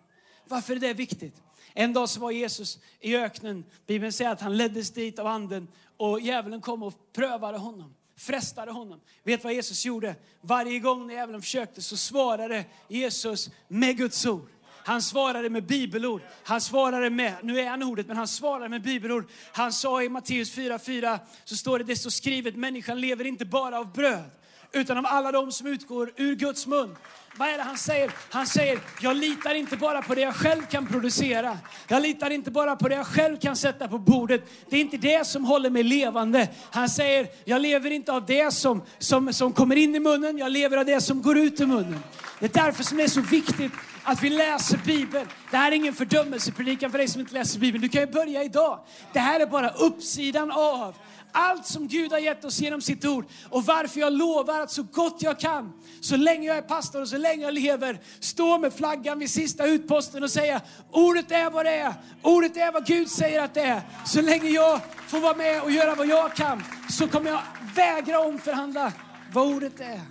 Varför 0.48 0.76
är 0.76 0.80
det 0.80 0.94
viktigt? 0.94 1.42
En 1.74 1.94
dag 1.94 2.10
så 2.10 2.20
var 2.20 2.32
Jesus 2.32 2.80
i 3.00 3.16
öknen. 3.16 3.66
Bibeln 3.88 4.14
säger 4.14 4.32
att 4.32 4.42
han 4.42 4.58
leddes 4.58 4.92
dit 4.92 5.20
av 5.20 5.28
anden 5.28 5.68
och 5.98 6.20
djävulen 6.20 6.62
kom 6.62 6.84
och 6.84 7.14
prövade 7.14 7.58
honom, 7.58 7.94
frestade 8.18 8.72
honom. 8.72 9.00
Vet 9.24 9.44
vad 9.44 9.54
Jesus 9.54 9.86
gjorde? 9.86 10.16
Varje 10.42 10.80
gång 10.80 11.08
när 11.08 11.14
djävulen 11.14 11.42
försökte 11.42 11.82
så 11.82 11.98
svarade 11.98 12.66
Jesus 12.88 13.50
med 13.68 13.98
Guds 13.98 14.26
ord. 14.26 14.50
Han 14.86 15.02
svarade 15.02 15.50
med 15.50 15.66
bibelord. 15.66 16.22
Han 16.44 16.62
svarade 16.62 17.10
med, 17.10 17.36
nu 17.44 17.60
är 17.60 17.70
han 17.70 17.84
ordet, 17.84 18.08
men 18.08 18.18
han 18.18 18.28
svarade 18.28 18.70
med 18.70 18.82
bibelord. 18.82 19.30
Han 19.52 19.74
sa 19.74 20.04
i 20.04 20.10
Matteus 20.10 20.58
4.4 20.58 21.20
så 21.44 21.56
står 21.58 21.80
det, 21.80 21.86
det 21.86 21.96
står 21.96 22.10
skrivet, 22.10 22.56
människan 22.56 23.02
lever 23.02 23.26
inte 23.26 23.46
bara 23.46 23.80
av 23.80 23.94
bröd 23.94 24.30
utan 24.74 24.98
av 24.98 25.06
alla 25.06 25.32
de 25.32 25.52
som 25.52 25.68
utgår 25.68 26.12
ur 26.16 26.36
Guds 26.36 26.68
mun. 26.68 26.96
Vad 27.38 27.48
är 27.48 27.58
det 27.58 27.64
han 27.64 27.78
säger? 27.78 28.12
Han 28.30 28.48
säger, 28.48 28.80
jag 29.02 29.18
litar 29.18 29.54
inte 29.54 29.78
bara 29.78 30.02
på 30.02 30.16
det 30.16 30.22
jag 30.22 30.36
själv 30.36 30.62
kan 30.66 30.88
producera. 30.88 31.58
Jag 31.88 32.02
litar 32.02 32.30
inte 32.30 32.52
bara 32.52 32.76
på 32.76 32.90
det 32.90 32.96
jag 32.96 33.08
själv 33.08 33.40
kan 33.40 33.56
sätta 33.56 33.88
på 33.88 33.98
bordet. 33.98 34.44
Det 34.70 34.78
är 34.78 34.82
inte 34.82 34.98
det 34.98 35.28
som 35.28 35.46
håller 35.46 35.70
mig 35.70 35.84
levande. 35.84 36.48
Han 36.72 36.90
säger, 36.90 37.28
jag 37.46 37.62
lever 37.62 37.92
inte 37.92 38.12
av 38.12 38.26
det 38.26 38.54
som, 38.54 38.82
som, 39.00 39.34
som 39.34 39.54
kommer 39.54 39.76
in 39.76 39.96
i 39.96 40.00
munnen, 40.00 40.38
jag 40.38 40.52
lever 40.52 40.78
av 40.78 40.86
det 40.86 41.02
som 41.02 41.22
går 41.22 41.38
ut 41.38 41.62
ur 41.62 41.66
munnen. 41.66 42.00
Det 42.40 42.58
är 42.58 42.64
därför 42.64 42.84
som 42.84 42.98
det 42.98 43.04
är 43.04 43.08
så 43.08 43.22
viktigt 43.22 43.72
att 44.04 44.24
vi 44.24 44.30
läser 44.30 44.80
Bibeln. 44.86 45.28
Det 45.52 45.58
här 45.58 45.72
är 45.72 45.76
ingen 45.76 45.94
fördömelsepredikan 45.94 46.92
för 46.92 46.98
dig 46.98 47.08
som 47.08 47.22
inte 47.22 47.34
läser 47.34 47.60
Bibeln. 47.60 47.82
Du 47.82 47.90
kan 47.90 48.02
ju 48.02 48.08
börja 48.08 48.44
idag. 48.44 48.80
Det 49.14 49.20
här 49.20 49.40
är 49.40 49.46
bara 49.46 49.70
uppsidan 49.70 50.52
av 50.52 50.96
allt 51.34 51.66
som 51.66 51.88
Gud 51.88 52.12
har 52.12 52.20
gett 52.20 52.46
oss 52.46 52.60
genom 52.60 52.82
sitt 52.82 53.06
ord. 53.06 53.26
Och 53.50 53.66
varför 53.66 54.00
jag 54.00 54.14
lovar 54.14 54.60
att 54.62 54.72
så 54.72 54.84
gott 54.84 55.22
jag 55.22 55.40
kan, 55.40 55.74
så 56.02 56.16
länge 56.16 56.48
jag 56.48 56.58
är 56.58 56.62
pastor 56.62 57.02
och 57.02 57.08
så 57.08 57.18
länge 57.18 57.44
jag 57.44 57.54
lever, 57.54 58.00
stå 58.20 58.58
med 58.58 58.74
flaggan 58.74 59.20
vid 59.20 59.30
sista 59.30 59.66
utposten 59.66 60.24
och 60.24 60.32
säga 60.32 60.62
ordet 60.92 61.32
är 61.32 61.52
vad 61.52 61.66
det 61.66 61.72
är. 61.72 61.94
Ordet 62.22 62.58
är 62.58 62.72
vad 62.72 62.86
Gud 62.86 63.10
säger 63.10 63.42
att 63.42 63.54
det 63.54 63.62
är. 63.62 63.82
Så 64.06 64.22
länge 64.22 64.50
jag 64.50 64.82
får 65.08 65.20
vara 65.20 65.36
med 65.36 65.62
och 65.62 65.72
göra 65.72 65.96
vad 65.96 66.08
jag 66.08 66.36
kan 66.36 66.64
så 66.90 67.08
kommer 67.08 67.32
jag 67.32 67.42
vägra 67.76 68.20
omförhandla 68.20 68.94
vad 69.34 69.48
ordet 69.56 69.80
är. 69.80 70.02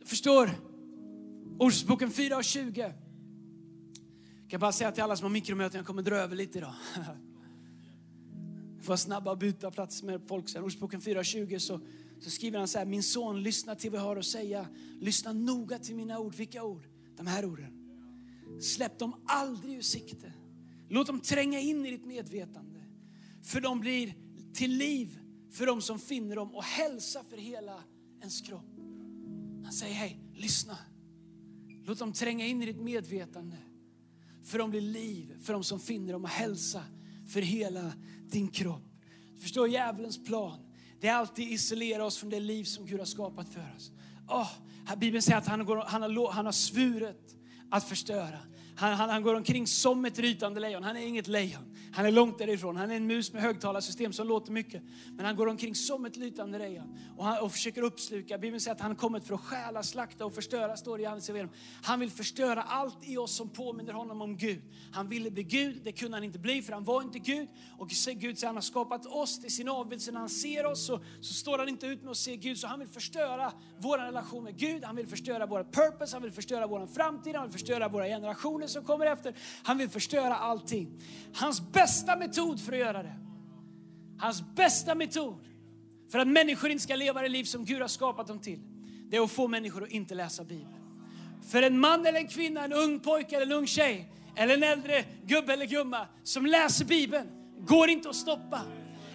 Du 0.00 0.06
förstår? 0.06 0.50
Ordsboken 1.58 2.10
4 2.10 2.36
och 2.36 2.44
20. 2.44 2.80
Jag 2.80 4.50
kan 4.50 4.60
bara 4.60 4.72
säga 4.72 4.92
till 4.92 5.02
alla 5.02 5.16
som 5.16 5.24
har 5.24 5.30
mikromöten, 5.30 5.78
jag 5.78 5.86
kommer 5.86 6.02
dra 6.02 6.16
över 6.16 6.36
lite 6.36 6.58
idag. 6.58 6.74
får 8.88 8.92
vara 8.92 8.98
snabba 8.98 9.30
och 9.30 9.38
byta 9.38 9.70
plats 9.70 10.02
med 10.02 10.22
folk. 10.26 10.48
Sen 10.48 10.64
Ordspråken 10.64 11.00
4.20 11.00 11.58
så, 11.58 11.80
så 12.20 12.30
skriver 12.30 12.58
han 12.58 12.68
så 12.68 12.78
här, 12.78 12.86
min 12.86 13.02
son 13.02 13.42
lyssna 13.42 13.74
till 13.74 13.90
vad 13.90 14.00
jag 14.00 14.04
har 14.04 14.16
att 14.16 14.24
säga. 14.24 14.66
Lyssna 15.00 15.32
noga 15.32 15.78
till 15.78 15.96
mina 15.96 16.18
ord. 16.18 16.34
Vilka 16.34 16.64
ord? 16.64 16.86
De 17.16 17.26
här 17.26 17.44
orden. 17.44 17.72
Släpp 18.60 18.98
dem 18.98 19.14
aldrig 19.26 19.76
ur 19.76 19.82
sikte. 19.82 20.32
Låt 20.88 21.06
dem 21.06 21.20
tränga 21.20 21.60
in 21.60 21.86
i 21.86 21.90
ditt 21.90 22.06
medvetande. 22.06 22.80
För 23.42 23.60
de 23.60 23.80
blir 23.80 24.14
till 24.54 24.76
liv 24.76 25.18
för 25.50 25.66
de 25.66 25.82
som 25.82 25.98
finner 25.98 26.36
dem 26.36 26.54
och 26.54 26.64
hälsa 26.64 27.24
för 27.24 27.36
hela 27.36 27.84
ens 28.20 28.40
kropp. 28.40 28.76
Han 29.64 29.72
säger, 29.72 29.94
hej, 29.94 30.20
lyssna. 30.34 30.78
Låt 31.84 31.98
dem 31.98 32.12
tränga 32.12 32.46
in 32.46 32.62
i 32.62 32.66
ditt 32.66 32.80
medvetande. 32.80 33.56
För 34.44 34.58
de 34.58 34.70
blir 34.70 34.80
liv 34.80 35.36
för 35.40 35.52
de 35.52 35.64
som 35.64 35.80
finner 35.80 36.12
dem 36.12 36.24
och 36.24 36.30
hälsa 36.30 36.82
för 37.28 37.40
hela 37.40 37.92
din 38.30 38.48
kropp. 38.48 38.82
Du 39.34 39.40
förstår 39.40 39.68
djävulens 39.68 40.24
plan. 40.24 40.58
Det 41.00 41.08
är 41.08 41.14
alltid 41.14 41.52
isolera 41.52 42.04
oss 42.04 42.18
från 42.18 42.30
det 42.30 42.40
liv 42.40 42.64
som 42.64 42.86
Gud 42.86 42.98
har 42.98 43.06
skapat 43.06 43.48
för 43.48 43.74
oss. 43.76 43.90
Oh, 44.28 44.50
Bibeln 44.96 45.22
säger 45.22 45.38
att 45.38 45.46
han, 45.46 45.64
går, 45.64 45.76
han, 45.86 46.02
har, 46.02 46.32
han 46.32 46.46
har 46.46 46.52
svurit 46.52 47.36
att 47.70 47.84
förstöra. 47.88 48.38
Han, 48.76 48.94
han, 48.94 49.10
han, 49.10 49.22
går 49.22 49.34
omkring 49.34 49.66
som 49.66 50.04
ett 50.04 50.18
rytande 50.18 50.60
lejon. 50.60 50.84
Han 50.84 50.96
är 50.96 51.06
inget 51.06 51.28
lejon. 51.28 51.76
Han 51.92 52.06
är 52.06 52.10
långt 52.10 52.38
därifrån. 52.38 52.76
Han 52.76 52.90
är 52.90 52.96
en 52.96 53.06
mus 53.06 53.32
med 53.32 53.42
högtalarsystem 53.42 54.12
som 54.12 54.28
låter 54.28 54.52
mycket. 54.52 54.82
Men 55.16 55.26
han 55.26 55.36
går 55.36 55.46
omkring 55.46 55.74
som 55.74 56.04
ett 56.04 56.16
lytande 56.16 56.58
lejon 56.58 56.98
och, 57.16 57.24
han, 57.24 57.38
och 57.38 57.52
försöker 57.52 57.82
uppsluka. 57.82 58.38
Bibeln 58.38 58.60
säger 58.60 58.74
att 58.74 58.80
han 58.80 58.90
har 58.90 58.96
kommit 58.96 59.24
för 59.24 59.34
att 59.34 59.40
stjäla, 59.40 59.82
slakta 59.82 60.26
och 60.26 60.34
förstöra, 60.34 60.76
står 60.76 60.98
det 60.98 61.38
i 61.38 61.48
Han 61.82 62.00
vill 62.00 62.10
förstöra 62.10 62.62
allt 62.62 63.08
i 63.08 63.16
oss 63.16 63.36
som 63.36 63.48
påminner 63.48 63.92
honom 63.92 64.22
om 64.22 64.36
Gud. 64.36 64.62
Han 64.92 65.08
ville 65.08 65.30
bli 65.30 65.42
Gud, 65.42 65.80
det 65.84 65.92
kunde 65.92 66.16
han 66.16 66.24
inte 66.24 66.38
bli 66.38 66.62
för 66.62 66.72
han 66.72 66.84
var 66.84 67.02
inte 67.02 67.18
Gud. 67.18 67.48
Och 67.78 67.88
Gud 67.88 67.98
säger 67.98 68.30
att 68.30 68.42
han 68.42 68.54
har 68.54 68.62
skapat 68.62 69.06
oss 69.06 69.40
till 69.40 69.54
sin 69.54 69.68
avbild. 69.68 70.02
Så 70.02 70.12
när 70.12 70.20
han 70.20 70.28
ser 70.28 70.66
oss 70.66 70.86
så, 70.86 71.00
så 71.20 71.34
står 71.34 71.58
han 71.58 71.68
inte 71.68 71.86
ut 71.86 72.02
med 72.02 72.10
att 72.10 72.16
se 72.16 72.36
Gud. 72.36 72.58
Så 72.58 72.66
han 72.66 72.78
vill 72.78 72.88
förstöra 72.88 73.52
vår 73.78 73.98
relation 73.98 74.44
med 74.44 74.56
Gud. 74.56 74.84
Han 74.84 74.96
vill 74.96 75.06
förstöra 75.06 75.46
vår 75.46 75.64
purpose, 75.64 76.16
han 76.16 76.22
vill 76.22 76.32
förstöra 76.32 76.66
vår 76.66 76.86
framtid, 76.86 77.36
han 77.36 77.44
vill 77.44 77.52
förstöra 77.52 77.88
våra 77.88 78.04
generationer 78.04 78.66
som 78.66 78.84
kommer 78.84 79.06
efter. 79.06 79.34
Han 79.62 79.78
vill 79.78 79.88
förstöra 79.88 80.36
allting. 80.36 81.00
Hans 81.34 81.72
bästa 81.80 82.16
metod 82.16 82.60
för 82.60 82.72
att 82.72 82.78
göra 82.78 83.02
det, 83.02 83.14
hans 84.18 84.42
bästa 84.54 84.94
metod 84.94 85.44
för 86.12 86.18
att 86.18 86.28
människor 86.28 86.70
inte 86.70 86.82
ska 86.82 86.96
leva 86.96 87.22
det 87.22 87.28
liv 87.28 87.44
som 87.44 87.64
Gud 87.64 87.80
har 87.80 87.88
skapat 87.88 88.26
dem 88.26 88.40
till, 88.40 88.60
det 89.10 89.16
är 89.16 89.20
att 89.20 89.30
få 89.30 89.48
människor 89.48 89.82
att 89.82 89.90
inte 89.90 90.14
läsa 90.14 90.44
Bibeln. 90.44 90.74
För 91.50 91.62
en 91.62 91.80
man 91.80 92.06
eller 92.06 92.18
en 92.18 92.28
kvinna, 92.28 92.64
en 92.64 92.72
ung 92.72 93.00
pojke 93.00 93.36
eller 93.36 93.46
en 93.46 93.52
ung 93.52 93.66
tjej, 93.66 94.12
eller 94.36 94.54
en 94.54 94.62
äldre 94.62 95.04
gubbe 95.26 95.52
eller 95.52 95.66
gumma 95.66 96.06
som 96.22 96.46
läser 96.46 96.84
Bibeln 96.84 97.28
Går 97.60 97.90
inte 97.90 98.08
att 98.08 98.16
stoppa. 98.16 98.60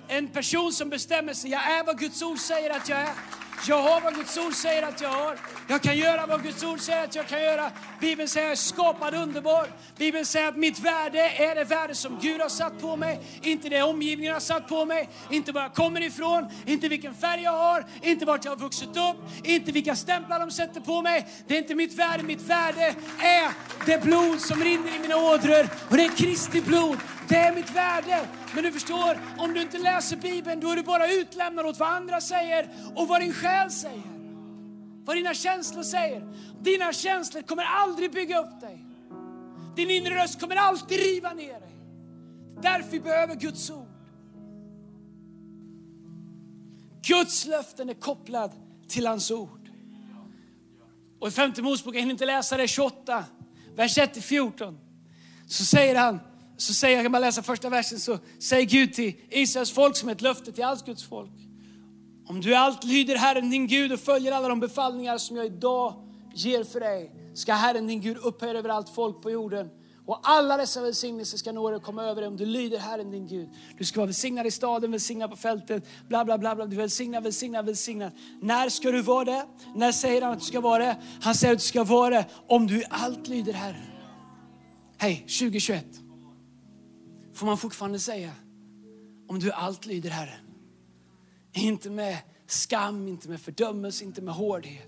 En 0.07 0.27
person 0.27 0.73
som 0.73 0.89
bestämmer 0.89 1.33
sig, 1.33 1.51
jag 1.51 1.79
är 1.79 1.85
vad 1.85 1.99
Guds 1.99 2.21
ord 2.21 2.39
säger 2.39 2.69
att 2.69 2.89
jag 2.89 3.01
är. 3.01 3.42
Jag 3.67 3.81
har 3.81 4.01
vad 4.01 4.15
Guds 4.15 4.37
ord 4.37 4.53
säger 4.53 4.83
att 4.83 5.01
jag 5.01 5.09
har. 5.09 5.37
Jag 5.67 5.81
kan 5.81 5.97
göra 5.97 6.25
vad 6.25 6.43
Guds 6.43 6.63
ord 6.63 6.79
säger 6.79 7.03
att 7.03 7.15
jag 7.15 7.27
kan 7.27 7.41
göra. 7.41 7.71
Bibeln 7.99 8.29
säger 8.29 8.45
att 8.45 8.49
jag 8.49 8.51
är 8.51 8.55
skapad 8.55 9.13
underbar. 9.13 9.67
Bibeln 9.97 10.25
säger 10.25 10.47
att 10.47 10.57
mitt 10.57 10.79
värde 10.79 11.19
är 11.19 11.55
det 11.55 11.63
värde 11.63 11.95
som 11.95 12.19
Gud 12.21 12.41
har 12.41 12.49
satt 12.49 12.81
på 12.81 12.95
mig. 12.95 13.19
Inte 13.41 13.69
det 13.69 13.81
omgivningen 13.81 14.33
har 14.33 14.39
satt 14.39 14.67
på 14.67 14.85
mig. 14.85 15.09
Inte 15.29 15.51
var 15.51 15.61
jag 15.61 15.73
kommer 15.73 16.01
ifrån. 16.01 16.49
Inte 16.65 16.87
vilken 16.87 17.13
färg 17.13 17.41
jag 17.41 17.51
har. 17.51 17.85
Inte 18.01 18.25
vart 18.25 18.45
jag 18.45 18.51
har 18.51 18.57
vuxit 18.57 18.89
upp. 18.89 19.17
Inte 19.43 19.71
vilka 19.71 19.95
stämplar 19.95 20.39
de 20.39 20.51
sätter 20.51 20.81
på 20.81 21.01
mig. 21.01 21.27
Det 21.47 21.53
är 21.53 21.57
inte 21.57 21.75
mitt 21.75 21.93
värde. 21.93 22.23
Mitt 22.23 22.41
värde 22.41 22.95
är 23.19 23.51
det 23.85 24.03
blod 24.03 24.41
som 24.41 24.63
rinner 24.63 24.95
i 24.95 24.99
mina 24.99 25.17
ådror. 25.17 25.69
Och 25.89 25.97
det 25.97 26.05
är 26.05 26.17
Kristi 26.17 26.61
blod. 26.61 26.97
Det 27.27 27.35
är 27.35 27.55
mitt 27.55 27.69
värde. 27.69 28.19
Men 28.55 28.63
du 28.63 28.71
förstår, 28.71 29.19
om 29.37 29.53
du 29.53 29.61
inte 29.61 29.77
läser 29.77 30.17
Bibeln 30.17 30.59
då 30.59 30.69
är 30.69 30.75
du 30.75 30.83
bara 30.83 31.11
utlämnad 31.11 31.65
åt 31.65 31.79
vad 31.79 31.89
andra 31.89 32.21
säger 32.21 32.69
och 32.95 33.07
vad 33.07 33.21
din 33.21 33.33
själ 33.33 33.71
säger. 33.71 34.03
Vad 35.05 35.15
dina 35.15 35.33
känslor 35.33 35.83
säger. 35.83 36.27
Dina 36.61 36.93
känslor 36.93 37.41
kommer 37.41 37.63
aldrig 37.63 38.11
bygga 38.11 38.39
upp 38.39 38.61
dig. 38.61 38.85
Din 39.75 39.89
inre 39.89 40.15
röst 40.15 40.39
kommer 40.39 40.55
alltid 40.55 40.99
riva 40.99 41.33
ner 41.33 41.59
dig. 41.59 41.75
Därför 42.61 42.91
vi 42.91 42.99
behöver 42.99 43.35
Guds 43.35 43.69
ord. 43.69 43.87
Guds 47.07 47.45
löften 47.45 47.89
är 47.89 47.93
kopplad 47.93 48.51
till 48.87 49.07
hans 49.07 49.31
ord. 49.31 49.69
Och 51.19 51.27
i 51.27 51.31
femte 51.31 51.61
Mosebok, 51.61 51.95
jag 51.95 51.99
hinner 51.99 52.11
inte 52.11 52.25
läsa 52.25 52.57
det, 52.57 52.67
28, 52.67 53.25
vers 53.75 53.97
1-14. 53.97 54.77
Så 55.47 55.65
säger 55.65 55.95
han, 55.95 56.19
så 56.57 56.73
säger, 56.73 56.95
jag 56.95 57.05
kan 57.05 57.11
bara 57.11 57.19
läsa 57.19 57.43
första 57.43 57.69
versen, 57.69 57.99
så 57.99 58.19
säger 58.39 58.65
Gud 58.65 58.93
till 58.93 59.13
Israels 59.29 59.71
folk 59.71 59.95
som 59.95 60.09
ett 60.09 60.21
löfte 60.21 60.51
till 60.51 60.63
allt 60.63 60.85
Guds 60.85 61.03
folk. 61.03 61.31
Om 62.27 62.41
du 62.41 62.55
allt 62.55 62.83
lyder 62.83 63.15
Herren 63.15 63.49
din 63.49 63.67
Gud 63.67 63.93
och 63.93 63.99
följer 63.99 64.31
alla 64.31 64.47
de 64.47 64.59
befallningar 64.59 65.17
som 65.17 65.37
jag 65.37 65.45
idag 65.45 65.95
ger 66.35 66.63
för 66.63 66.79
dig, 66.79 67.11
ska 67.33 67.53
Herren 67.53 67.87
din 67.87 68.01
Gud 68.01 68.17
upphöja 68.17 68.59
över 68.59 68.69
allt 68.69 68.89
folk 68.89 69.21
på 69.21 69.31
jorden. 69.31 69.69
Och 70.05 70.19
alla 70.23 70.57
dessa 70.57 70.81
välsignelser 70.81 71.37
ska 71.37 71.51
nå 71.51 71.69
dig 71.69 71.77
och 71.77 71.83
komma 71.83 72.03
över 72.03 72.21
dig 72.21 72.27
om 72.27 72.37
du 72.37 72.45
lyder 72.45 72.77
Herren 72.77 73.11
din 73.11 73.27
Gud. 73.27 73.49
Du 73.77 73.85
ska 73.85 73.99
vara 73.99 74.05
välsignad 74.05 74.47
i 74.47 74.51
staden, 74.51 74.91
välsignad 74.91 75.29
på 75.29 75.35
fältet, 75.35 75.87
bla 76.07 76.25
bla 76.25 76.37
bla. 76.37 76.55
bla. 76.55 76.65
Du 76.65 76.75
är 76.75 76.79
välsignad, 76.79 77.23
välsignad, 77.23 77.65
välsignad. 77.65 78.11
När 78.41 78.69
ska 78.69 78.91
du 78.91 79.01
vara 79.01 79.25
det? 79.25 79.45
När 79.75 79.91
säger 79.91 80.21
han 80.21 80.31
att 80.31 80.39
du 80.39 80.45
ska 80.45 80.61
vara 80.61 80.83
det? 80.83 80.97
Han 81.21 81.35
säger 81.35 81.53
att 81.53 81.59
du 81.59 81.65
ska 81.65 81.83
vara 81.83 82.09
det 82.09 82.25
om 82.47 82.67
du 82.67 82.83
allt 82.89 83.27
lyder 83.27 83.53
Herren. 83.53 83.85
Hej, 84.97 85.15
2021 85.15 86.02
får 87.43 87.47
man 87.47 87.57
fortfarande 87.57 87.99
säga 87.99 88.31
om 89.27 89.39
du 89.39 89.51
allt 89.51 89.85
lyder 89.85 90.09
Herren. 90.09 90.39
Inte 91.53 91.89
med 91.89 92.17
skam, 92.47 93.07
inte 93.07 93.29
med 93.29 93.41
fördömelse, 93.41 94.03
inte 94.03 94.21
med 94.21 94.33
hårdhet. 94.33 94.87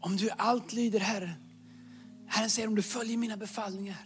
Om 0.00 0.16
du 0.16 0.30
allt 0.30 0.72
lyder 0.72 1.00
Herren. 1.00 1.34
Herren 2.28 2.50
säger 2.50 2.68
om 2.68 2.74
du 2.74 2.82
följer 2.82 3.16
mina 3.16 3.36
befallningar. 3.36 3.96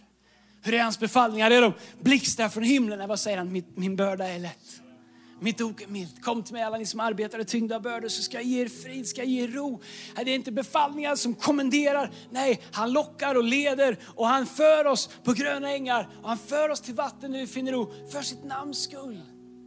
Hur 0.61 0.73
är 0.73 0.83
hans 0.83 0.99
befallningar? 0.99 1.51
Är 1.51 1.61
de 1.61 1.73
blixtar 2.01 2.49
från 2.49 2.63
himlen? 2.63 3.09
Vad 3.09 3.19
säger 3.19 3.37
han? 3.37 3.63
Min 3.75 3.95
börda 3.95 4.27
är 4.27 4.39
lätt. 4.39 4.81
Mitt 5.39 5.61
ok 5.61 5.81
är 5.81 5.87
milt. 5.87 6.21
Kom 6.21 6.43
till 6.43 6.53
mig 6.53 6.63
alla 6.63 6.77
ni 6.77 6.85
som 6.85 6.99
arbetar 6.99 7.39
och 7.39 7.47
tyngda 7.47 7.79
bördor 7.79 8.07
så 8.07 8.23
ska 8.23 8.37
jag 8.37 8.43
ge 8.43 8.61
er 8.61 8.67
frid, 8.67 9.07
ska 9.07 9.21
jag 9.21 9.27
ge 9.27 9.43
er 9.43 9.47
ro. 9.47 9.81
Det 10.15 10.31
är 10.31 10.35
inte 10.35 10.51
befallningar 10.51 11.15
som 11.15 11.33
kommenderar. 11.33 12.11
Nej, 12.29 12.61
han 12.71 12.91
lockar 12.91 13.35
och 13.35 13.43
leder 13.43 13.97
och 14.05 14.27
han 14.27 14.45
för 14.45 14.85
oss 14.85 15.09
på 15.23 15.33
gröna 15.33 15.71
ängar 15.71 16.09
och 16.21 16.29
han 16.29 16.37
för 16.37 16.69
oss 16.69 16.81
till 16.81 16.93
vatten 16.93 17.31
där 17.31 17.39
vi 17.39 17.47
finner 17.47 17.71
ro 17.71 18.09
för 18.11 18.21
sitt 18.21 18.43
namns 18.43 18.83
skull. 18.83 19.21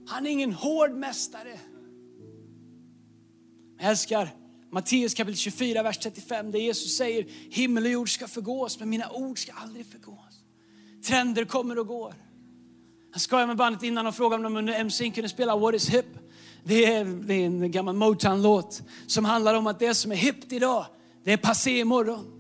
Han 0.09 0.26
är 0.26 0.30
ingen 0.30 0.52
hård 0.52 0.90
mästare. 0.90 1.59
Jag 3.78 3.90
älskar 3.90 4.28
Matteus 4.72 5.14
kapitel 5.14 5.38
24, 5.38 5.83
vers 5.83 5.98
35 5.98 6.50
där 6.50 6.59
Jesus 6.59 6.96
säger 6.96 7.26
himmel 7.50 7.85
och 7.85 7.90
jord 7.90 8.14
ska 8.14 8.28
förgås 8.28 8.78
men 8.78 8.90
mina 8.90 9.11
ord 9.11 9.38
ska 9.38 9.52
aldrig 9.52 9.87
förgås. 9.87 10.44
Trender 11.06 11.44
kommer 11.44 11.78
och 11.78 11.87
går. 11.87 12.14
Jag 13.12 13.20
skojade 13.20 13.46
med 13.46 13.56
bandet 13.56 13.82
innan 13.82 14.06
och 14.06 14.14
frågade 14.14 14.46
om 14.46 14.66
de 14.66 14.72
MC 14.72 15.10
kunde 15.10 15.28
spela 15.28 15.56
What 15.56 15.74
is 15.74 15.88
hip? 15.88 16.06
Det 16.64 16.84
är, 16.84 17.04
det 17.04 17.34
är 17.34 17.46
en 17.46 17.70
gammal 17.70 17.94
Motown-låt 17.94 18.82
som 19.06 19.24
handlar 19.24 19.54
om 19.54 19.66
att 19.66 19.78
det 19.78 19.94
som 19.94 20.12
är 20.12 20.16
hippt 20.16 20.52
idag, 20.52 20.86
det 21.24 21.32
är 21.32 21.36
passé 21.36 21.78
imorgon. 21.78 22.36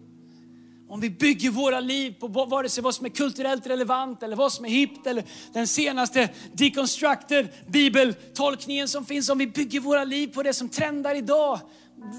Om 0.88 1.00
vi 1.00 1.10
bygger 1.10 1.50
våra 1.50 1.80
liv 1.80 2.14
på 2.20 2.28
vare 2.28 2.68
sig 2.68 2.82
vad 2.82 2.94
som 2.94 3.06
är 3.06 3.10
kulturellt 3.10 3.66
relevant 3.66 4.22
eller 4.22 4.36
vad 4.36 4.52
som 4.52 4.64
är 4.64 4.68
hippt 4.68 5.06
eller 5.06 5.24
den 5.52 5.66
senaste 5.66 6.28
deconstructed 6.52 7.48
bibeltolkningen 7.68 8.88
som 8.88 9.04
finns. 9.04 9.28
Om 9.28 9.38
vi 9.38 9.46
bygger 9.46 9.80
våra 9.80 10.04
liv 10.04 10.26
på 10.26 10.42
det 10.42 10.52
som 10.52 10.68
trendar 10.68 11.14
idag, 11.14 11.60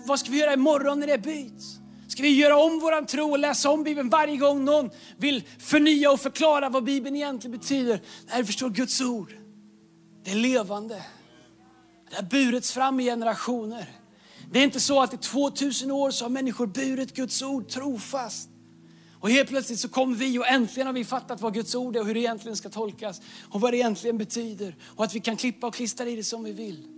vad 0.08 0.20
ska 0.20 0.32
vi 0.32 0.40
göra 0.40 0.54
imorgon 0.54 1.00
när 1.00 1.08
det 1.08 1.18
byts? 1.18 1.81
Ska 2.12 2.24
vi 2.24 2.30
göra 2.30 2.58
om 2.58 2.80
vår 2.80 3.06
tro 3.06 3.32
och 3.32 3.40
läsa 3.40 3.70
om 3.70 3.84
Bibeln 3.84 4.10
varje 4.10 4.38
gång 4.38 4.66
någon 4.66 4.90
vill 5.18 5.44
förnya 5.60 6.12
och 6.12 6.20
förklara 6.20 6.70
vad 6.70 6.84
Bibeln 6.84 7.16
egentligen 7.16 7.58
betyder? 7.58 8.02
Nej, 8.30 8.46
förstår 8.46 8.70
Guds 8.70 9.02
ord. 9.02 9.34
Det 10.24 10.32
är 10.32 10.36
levande. 10.36 11.04
Det 12.10 12.16
har 12.16 12.24
burits 12.24 12.72
fram 12.72 13.00
i 13.00 13.04
generationer. 13.04 13.90
Det 14.52 14.60
är 14.60 14.64
inte 14.64 14.80
så 14.80 15.02
att 15.02 15.14
i 15.14 15.18
2000 15.18 15.92
år 15.92 16.12
så 16.12 16.26
har 16.26 16.30
människor 16.30 16.68
burit 16.68 17.16
Guds 17.16 17.42
ord 17.42 17.70
trofast. 17.70 18.50
Och 19.20 19.30
helt 19.30 19.50
plötsligt 19.50 19.80
så 19.80 19.90
kom 19.90 20.16
vi 20.16 20.40
och 20.40 20.48
äntligen 20.48 20.88
har 20.88 20.94
vi 20.94 21.06
fattat 21.06 21.42
vad 21.42 21.54
Guds 21.54 21.76
ord 21.76 21.96
är 21.96 22.00
och 22.00 22.06
hur 22.06 22.14
det 22.14 22.20
egentligen 22.20 22.58
ska 22.58 22.70
tolkas 22.70 23.22
och 23.50 23.62
vad 23.62 23.74
det 23.74 23.78
egentligen 23.78 24.18
betyder 24.18 24.76
och 24.84 25.04
att 25.04 25.16
vi 25.16 25.20
kan 25.20 25.38
klippa 25.38 25.68
och 25.68 25.74
klistra 25.74 26.10
i 26.10 26.16
det 26.16 26.24
som 26.24 26.44
vi 26.44 26.52
vill. 26.52 26.91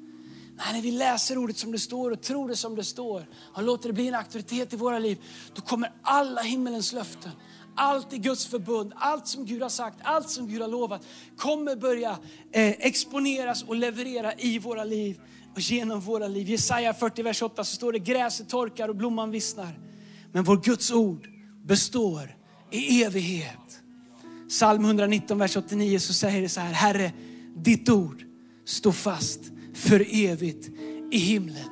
Nej, 0.57 0.73
när 0.73 0.81
vi 0.81 0.91
läser 0.91 1.37
ordet 1.37 1.57
som 1.57 1.71
det 1.71 1.79
står 1.79 2.11
och 2.11 2.21
tror 2.21 2.47
det 2.47 2.55
som 2.55 2.75
det 2.75 2.83
står 2.83 3.25
och 3.53 3.63
låter 3.63 3.89
det 3.89 3.93
bli 3.93 4.07
en 4.07 4.15
auktoritet 4.15 4.73
i 4.73 4.75
våra 4.75 4.99
liv, 4.99 5.17
då 5.53 5.61
kommer 5.61 5.91
alla 6.01 6.41
himmelens 6.41 6.93
löften, 6.93 7.31
allt 7.75 8.13
i 8.13 8.17
Guds 8.17 8.45
förbund, 8.45 8.93
allt 8.95 9.27
som 9.27 9.45
Gud 9.45 9.61
har 9.61 9.69
sagt, 9.69 9.99
allt 10.03 10.29
som 10.29 10.47
Gud 10.47 10.61
har 10.61 10.67
lovat, 10.67 11.01
kommer 11.37 11.75
börja 11.75 12.09
eh, 12.51 12.69
exponeras 12.69 13.63
och 13.63 13.75
leverera 13.75 14.33
i 14.33 14.59
våra 14.59 14.83
liv 14.83 15.21
och 15.53 15.59
genom 15.59 15.99
våra 15.99 16.27
liv. 16.27 16.49
Jesaja 16.49 16.93
40, 16.93 17.23
vers 17.23 17.41
8 17.41 17.63
så 17.63 17.75
står 17.75 17.93
det 17.93 17.99
gräset 17.99 18.49
torkar 18.49 18.89
och 18.89 18.95
blomman 18.95 19.31
vissnar. 19.31 19.79
Men 20.31 20.43
vår 20.43 20.57
Guds 20.57 20.91
ord 20.91 21.27
består 21.63 22.35
i 22.71 23.03
evighet. 23.03 23.79
Psalm 24.49 24.85
119, 24.85 25.37
vers 25.37 25.57
89 25.57 25.99
så 25.99 26.13
säger 26.13 26.41
det 26.41 26.49
så 26.49 26.59
här, 26.59 26.73
Herre, 26.73 27.11
ditt 27.55 27.89
ord 27.89 28.23
står 28.65 28.91
fast 28.91 29.52
för 29.73 30.05
evigt 30.11 30.69
i 31.11 31.17
himlen. 31.17 31.69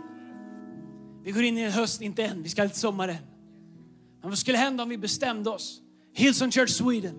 Vi 1.23 1.31
går 1.31 1.43
in 1.43 1.57
i 1.57 1.61
en 1.61 1.71
höst, 1.71 2.01
inte 2.01 2.23
än, 2.23 2.43
vi 2.43 2.49
ska 2.49 2.67
till 2.67 2.79
sommaren. 2.79 3.17
Men 4.21 4.29
vad 4.29 4.39
skulle 4.39 4.57
hända 4.57 4.83
om 4.83 4.89
vi 4.89 4.97
bestämde 4.97 5.49
oss? 5.49 5.81
Hillsong 6.13 6.51
Church 6.51 6.69
Sweden. 6.69 7.15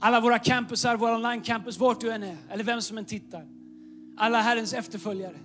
Alla 0.00 0.20
våra 0.20 0.38
campusar, 0.38 0.96
våra 0.96 1.16
online-campus, 1.16 1.78
vart 1.78 2.00
du 2.00 2.10
än 2.10 2.22
är, 2.22 2.36
eller 2.50 2.64
vem 2.64 2.82
som 2.82 2.98
än 2.98 3.04
tittar. 3.04 3.46
Alla 4.16 4.40
Herrens 4.40 4.72
efterföljare. 4.72 5.36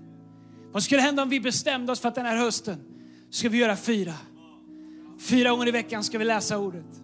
Vad 0.72 0.84
skulle 0.84 1.02
hända 1.02 1.24
om 1.24 1.30
vi 1.30 1.40
bestämde 1.40 1.92
oss 1.92 2.00
för 2.00 2.10
att 2.10 2.16
den 2.16 2.26
här 2.26 2.38
hösten 2.38 2.78
ska 3.30 3.50
vi 3.50 3.58
göra 3.58 3.76
fyra? 3.76 4.14
Fyra 5.20 5.50
gånger 5.50 5.68
i 5.68 5.72
veckan 5.72 6.04
ska 6.04 6.18
vi 6.18 6.26
läsa 6.26 6.58
ordet. 6.58 7.02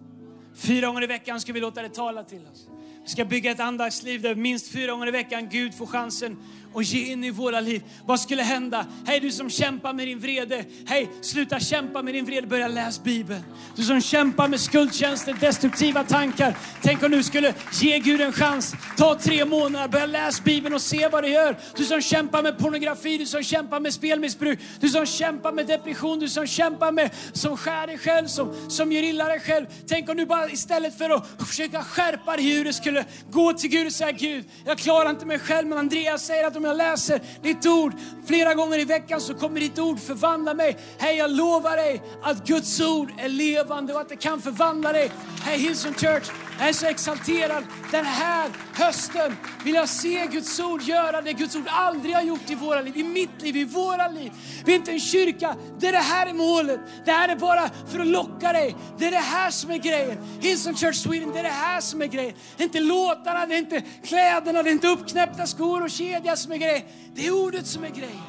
Fyra 0.54 0.86
gånger 0.86 1.02
i 1.02 1.06
veckan 1.06 1.40
ska 1.40 1.52
vi 1.52 1.60
låta 1.60 1.82
det 1.82 1.88
tala 1.88 2.24
till 2.24 2.46
oss. 2.52 2.68
Vi 3.04 3.10
ska 3.10 3.24
bygga 3.24 3.50
ett 3.50 3.60
andaktsliv 3.60 4.22
där 4.22 4.34
minst 4.34 4.68
fyra 4.68 4.92
gånger 4.92 5.08
i 5.08 5.10
veckan 5.10 5.48
Gud 5.48 5.74
får 5.74 5.86
chansen 5.86 6.36
och 6.74 6.82
ge 6.82 7.12
in 7.12 7.24
i 7.24 7.30
våra 7.30 7.60
liv. 7.60 7.82
Vad 8.06 8.20
skulle 8.20 8.42
hända? 8.42 8.86
Hej 9.06 9.20
du 9.20 9.30
som 9.30 9.50
kämpar 9.50 9.92
med 9.92 10.06
din 10.06 10.18
vrede. 10.18 10.64
Hej, 10.86 11.10
sluta 11.20 11.60
kämpa 11.60 12.02
med 12.02 12.14
din 12.14 12.24
vrede, 12.24 12.46
börja 12.46 12.68
läsa 12.68 13.02
Bibeln. 13.02 13.44
Du 13.76 13.82
som 13.82 14.00
kämpar 14.00 14.48
med 14.48 14.60
skuldtjänster, 14.60 15.36
destruktiva 15.40 16.04
tankar. 16.04 16.56
Tänk 16.82 17.02
om 17.02 17.10
du 17.10 17.22
skulle 17.22 17.54
ge 17.72 17.98
Gud 17.98 18.20
en 18.20 18.32
chans. 18.32 18.74
Ta 18.96 19.14
tre 19.14 19.44
månader, 19.44 19.88
börja 19.88 20.06
läsa 20.06 20.42
Bibeln 20.42 20.74
och 20.74 20.82
se 20.82 21.08
vad 21.08 21.24
det 21.24 21.28
gör. 21.28 21.56
Du 21.76 21.84
som 21.84 22.00
kämpar 22.00 22.42
med 22.42 22.58
pornografi, 22.58 23.18
du 23.18 23.26
som 23.26 23.42
kämpar 23.42 23.80
med 23.80 23.94
spelmissbruk, 23.94 24.58
du 24.80 24.88
som 24.88 25.06
kämpar 25.06 25.52
med 25.52 25.66
depression, 25.66 26.18
du 26.18 26.28
som 26.28 26.46
kämpar 26.46 26.92
med, 26.92 27.10
som 27.32 27.56
skär 27.56 27.86
dig 27.86 27.98
själv, 27.98 28.26
som, 28.26 28.70
som 28.70 28.92
gör 28.92 29.02
illa 29.02 29.24
dig 29.24 29.40
själv. 29.40 29.66
Tänk 29.88 30.08
om 30.08 30.16
du 30.16 30.26
bara 30.26 30.50
istället 30.50 30.98
för 30.98 31.10
att 31.10 31.48
försöka 31.48 31.82
skärpa 31.82 32.36
dig 32.36 32.56
hur 32.56 32.64
det 32.64 32.72
skulle 32.72 32.93
gå 33.30 33.52
till 33.52 33.70
Gud 33.70 33.86
och 33.86 33.92
säga 33.92 34.12
Gud, 34.12 34.44
jag 34.66 34.78
klarar 34.78 35.10
inte 35.10 35.26
mig 35.26 35.38
själv, 35.38 35.68
men 35.68 35.78
Andreas 35.78 36.26
säger 36.26 36.46
att 36.46 36.56
om 36.56 36.64
jag 36.64 36.76
läser 36.76 37.20
ditt 37.42 37.66
ord 37.66 37.92
flera 38.26 38.54
gånger 38.54 38.78
i 38.78 38.84
veckan 38.84 39.20
så 39.20 39.34
kommer 39.34 39.60
ditt 39.60 39.78
ord 39.78 40.00
förvandla 40.00 40.54
mig. 40.54 40.76
Hej, 40.98 41.16
jag 41.16 41.30
lovar 41.30 41.76
dig 41.76 42.02
att 42.22 42.46
Guds 42.46 42.80
ord 42.80 43.12
är 43.18 43.28
levande 43.28 43.94
och 43.94 44.00
att 44.00 44.08
det 44.08 44.16
kan 44.16 44.42
förvandla 44.42 44.92
dig. 44.92 45.10
Hej 45.42 45.58
Hillsong 45.58 45.94
Church, 45.94 46.30
jag 46.58 46.68
är 46.68 46.72
så 46.72 46.86
exalterad. 46.86 47.64
Den 47.90 48.04
här 48.04 48.50
hösten 48.74 49.36
vill 49.64 49.74
jag 49.74 49.88
se 49.88 50.26
Guds 50.26 50.60
ord 50.60 50.82
göra 50.82 51.22
det 51.22 51.32
Guds 51.32 51.56
ord 51.56 51.68
aldrig 51.68 52.14
har 52.14 52.22
gjort 52.22 52.50
i 52.50 52.54
våra 52.54 52.80
liv, 52.80 52.96
i 52.96 53.04
mitt 53.04 53.42
liv, 53.42 53.56
i 53.56 53.64
våra 53.64 54.08
liv. 54.08 54.32
Vi 54.64 54.72
är 54.72 54.76
inte 54.76 54.92
en 54.92 55.00
kyrka 55.00 55.56
där 55.78 55.92
det 55.92 55.98
här 55.98 56.26
är 56.26 56.34
målet. 56.34 56.80
Det 57.04 57.12
här 57.12 57.28
är 57.28 57.36
bara 57.36 57.70
för 57.86 58.00
att 58.00 58.06
locka 58.06 58.52
dig. 58.52 58.76
Det 58.98 59.06
är 59.06 59.10
det 59.10 59.16
här 59.16 59.50
som 59.50 59.70
är 59.70 59.78
grejen. 59.78 60.18
Hillsong 60.40 60.74
Church 60.74 60.96
Sweden, 60.96 61.32
det 61.32 61.38
är 61.38 61.42
det 61.42 61.48
här 61.48 61.80
som 61.80 62.02
är 62.02 62.06
grejen. 62.06 62.34
Det 62.56 62.62
är 62.62 62.66
inte 62.66 62.80
låtarna, 62.80 63.46
det 63.46 63.54
är 63.54 63.58
inte 63.58 63.82
kläderna, 64.04 64.62
det 64.62 64.70
är 64.70 64.72
inte 64.72 64.88
uppknäppta 64.88 65.46
skor 65.46 65.82
och 65.82 65.90
kedja 65.90 66.36
som 66.36 66.52
är 66.52 66.56
grejen. 66.56 66.82
Det 67.14 67.26
är 67.26 67.44
ordet 67.44 67.66
som 67.66 67.84
är 67.84 67.90
grejen. 67.90 68.22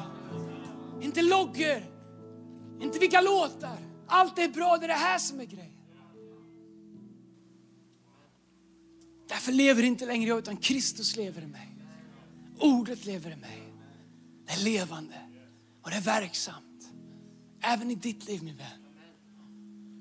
Inte 1.00 1.22
loggor, 1.22 1.82
inte 2.80 2.98
vilka 2.98 3.20
låtar. 3.20 3.78
Allt 4.08 4.38
är 4.38 4.48
bra, 4.48 4.76
det 4.76 4.86
är 4.86 4.88
det 4.88 4.94
här 4.94 5.18
som 5.18 5.40
är 5.40 5.44
grejen. 5.44 5.75
Därför 9.28 9.52
lever 9.52 9.82
inte 9.82 10.06
längre 10.06 10.28
jag, 10.28 10.38
utan 10.38 10.56
Kristus 10.56 11.16
lever 11.16 11.42
i 11.42 11.46
mig. 11.46 11.76
Ordet 12.58 13.04
lever 13.04 13.30
i 13.30 13.36
mig. 13.36 13.62
Det 14.46 14.52
är 14.52 14.64
levande 14.64 15.14
och 15.82 15.90
det 15.90 15.96
är 15.96 16.00
verksamt. 16.00 16.88
Även 17.60 17.90
i 17.90 17.94
ditt 17.94 18.28
liv 18.28 18.42
min 18.42 18.56
vän. 18.56 18.66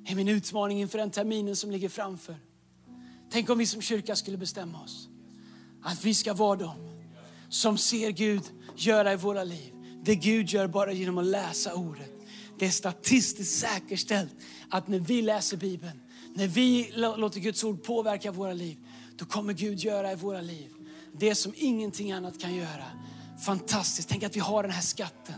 Det 0.06 0.12
är 0.12 0.16
min 0.16 0.28
utmaning 0.28 0.82
inför 0.82 0.98
den 0.98 1.12
terminen 1.12 1.56
som 1.56 1.72
ligger 1.72 1.90
framför. 1.90 2.36
Tänk 3.32 3.50
om 3.50 3.58
vi 3.58 3.66
som 3.66 3.82
kyrka 3.82 4.16
skulle 4.16 4.38
bestämma 4.38 4.84
oss 4.84 5.10
att 5.84 6.06
vi 6.06 6.14
ska 6.14 6.34
vara 6.34 6.56
de 6.56 6.76
som 7.50 7.78
ser 7.78 8.12
Gud 8.12 8.42
göra 8.76 9.14
i 9.14 9.16
våra 9.16 9.44
liv. 9.44 9.74
Det 10.04 10.16
Gud 10.16 10.50
gör 10.50 10.68
bara 10.68 10.92
genom 10.92 11.18
att 11.18 11.26
läsa 11.26 11.74
ordet. 11.74 12.12
Det 12.60 12.66
är 12.66 12.70
statistiskt 12.70 13.60
säkerställt 13.60 14.36
att 14.70 14.88
när 14.88 15.00
vi 15.00 15.22
läser 15.22 15.58
Bibeln, 15.58 16.02
när 16.36 16.48
vi 16.48 16.92
låter 16.96 17.40
Guds 17.40 17.64
ord 17.64 17.84
påverka 17.84 18.32
våra 18.32 18.54
liv, 18.54 18.78
då 19.17 19.25
kommer 19.25 19.54
Gud 19.54 19.80
göra 19.80 20.12
i 20.12 20.15
våra 20.15 20.41
liv 20.41 20.75
det 21.19 21.36
som 21.36 21.54
ingenting 21.56 22.12
annat 22.12 22.41
kan 22.41 22.56
göra. 22.56 22.86
Fantastiskt, 23.45 24.10
tänk 24.10 24.23
att 24.23 24.36
vi 24.36 24.39
har 24.39 24.63
den 24.63 24.71
här 24.71 24.82
skatten. 24.82 25.36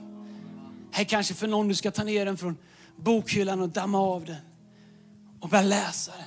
Här 0.91 1.03
kanske 1.03 1.33
för 1.33 1.47
någon 1.47 1.67
du 1.67 1.75
ska 1.75 1.91
ta 1.91 2.03
ner 2.03 2.25
den 2.25 2.37
från 2.37 2.57
bokhyllan 2.95 3.61
och 3.61 3.69
damma 3.69 3.99
av 3.99 4.25
den 4.25 4.35
och 5.39 5.49
börja 5.49 5.63
läsa 5.63 6.11
den. 6.11 6.25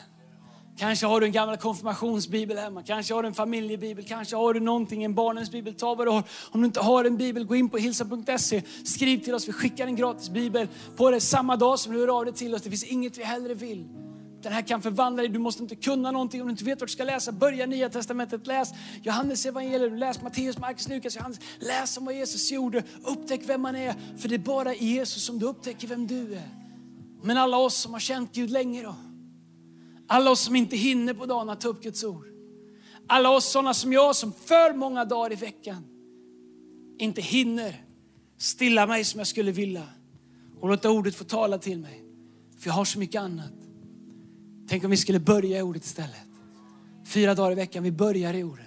Kanske 0.79 1.07
har 1.07 1.21
du 1.21 1.27
en 1.27 1.33
gammal 1.33 1.57
konfirmationsbibel 1.57 2.59
hemma, 2.59 2.83
kanske 2.83 3.15
har 3.15 3.23
du 3.23 3.29
en 3.29 3.35
familjebibel, 3.35 4.05
kanske 4.05 4.37
har 4.37 4.55
du 4.55 4.61
någonting, 4.61 5.05
en 5.05 5.15
barnens 5.15 5.51
bibel. 5.51 5.75
Ta 5.75 5.95
vad 5.95 6.07
du 6.07 6.11
har. 6.11 6.25
Om 6.51 6.61
du 6.61 6.67
inte 6.67 6.81
har 6.81 7.05
en 7.05 7.17
bibel, 7.17 7.45
gå 7.45 7.57
in 7.57 7.69
på 7.69 7.79
hilsa.se, 7.79 8.63
skriv 8.85 9.25
till 9.25 9.35
oss, 9.35 9.49
vi 9.49 9.53
skickar 9.53 9.87
en 9.87 9.97
gratis 9.97 10.31
bibel 10.31 10.69
på 10.97 11.11
det 11.11 11.21
samma 11.21 11.57
dag 11.57 11.79
som 11.79 11.93
du 11.93 12.01
hör 12.01 12.19
av 12.19 12.25
dig 12.25 12.35
till 12.35 12.55
oss. 12.55 12.63
Det 12.63 12.71
finns 12.71 12.85
inget 12.85 13.19
vi 13.19 13.25
hellre 13.25 13.55
vill 13.55 13.89
den 14.43 14.53
här 14.53 14.63
kan 14.63 14.83
förvandla 14.83 15.23
dig. 15.23 15.31
Du 15.31 15.39
måste 15.39 15.63
inte 15.63 15.77
kunna 15.77 16.11
någonting 16.11 16.41
om 16.41 16.47
du 16.47 16.51
inte 16.51 16.65
vet 16.65 16.81
vad 16.81 16.89
du 16.89 16.93
ska 16.93 17.05
läsa. 17.05 17.33
Börja 17.33 17.67
Nya 17.67 17.89
Testamentet, 17.89 18.47
läs 18.47 18.69
Johannes 19.03 19.47
evangelium, 19.47 19.97
läs 19.97 20.23
Matteus, 20.23 20.59
Markus, 20.59 20.89
Lukas, 20.89 21.17
Johannes. 21.17 21.41
Läs 21.59 21.97
om 21.97 22.05
vad 22.05 22.15
Jesus 22.15 22.51
gjorde. 22.51 22.85
Upptäck 23.05 23.41
vem 23.47 23.65
han 23.65 23.77
är. 23.77 23.95
För 24.19 24.29
det 24.29 24.35
är 24.35 24.39
bara 24.39 24.75
i 24.75 24.85
Jesus 24.85 25.25
som 25.25 25.39
du 25.39 25.47
upptäcker 25.47 25.89
vem 25.89 26.07
du 26.07 26.35
är. 26.35 26.49
Men 27.23 27.37
alla 27.37 27.57
oss 27.57 27.75
som 27.75 27.93
har 27.93 28.01
känt 28.01 28.35
Gud 28.35 28.51
länge 28.51 28.83
då. 28.83 28.95
Alla 30.07 30.31
oss 30.31 30.41
som 30.41 30.57
inte 30.57 30.77
hinner 30.77 31.15
på 31.15 31.27
dagen 31.27 31.51
att 31.51 31.61
ta 31.61 31.69
upp 31.69 31.83
Guds 31.83 32.05
ord. 32.05 32.27
Alla 33.07 33.31
oss 33.31 33.53
sådana 33.53 33.75
som 33.75 33.93
jag 33.93 34.17
som 34.17 34.33
för 34.33 34.75
många 34.75 35.05
dagar 35.05 35.33
i 35.33 35.37
veckan 35.37 35.85
inte 36.99 37.21
hinner 37.21 37.85
stilla 38.39 38.87
mig 38.87 39.05
som 39.05 39.19
jag 39.19 39.27
skulle 39.27 39.53
vilja 39.53 39.85
och 40.61 40.69
låta 40.69 40.91
ordet 40.91 41.15
få 41.15 41.25
tala 41.25 41.59
till 41.59 41.79
mig. 41.79 42.05
För 42.59 42.69
jag 42.69 42.75
har 42.75 42.85
så 42.85 42.99
mycket 42.99 43.23
annat. 43.23 43.53
Tänk 44.71 44.85
om 44.85 44.91
vi 44.91 44.97
skulle 44.97 45.21
börja 45.21 45.59
i 45.59 45.63
ordet 45.63 45.85
istället. 45.85 46.27
Fyra 47.07 47.35
dagar 47.35 47.53
i 47.53 47.55
veckan, 47.55 47.83
vi 47.83 47.93
börjar 47.93 48.35
i 48.35 48.43
ordet. 48.43 48.67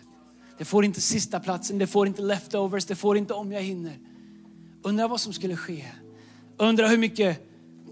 Det 0.58 0.66
får 0.66 0.86
inte 0.86 1.02
sista 1.02 1.40
platsen, 1.40 1.78
det 1.78 1.88
får 1.88 2.08
inte 2.08 2.22
leftovers, 2.22 2.86
det 2.86 2.96
får 2.96 3.18
inte 3.18 3.34
om 3.34 3.52
jag 3.52 3.62
hinner. 3.62 4.00
Undrar 4.84 5.08
vad 5.08 5.22
som 5.22 5.34
skulle 5.34 5.56
ske. 5.56 5.86
Undrar 6.58 6.88
hur 6.88 6.98
mycket 6.98 7.40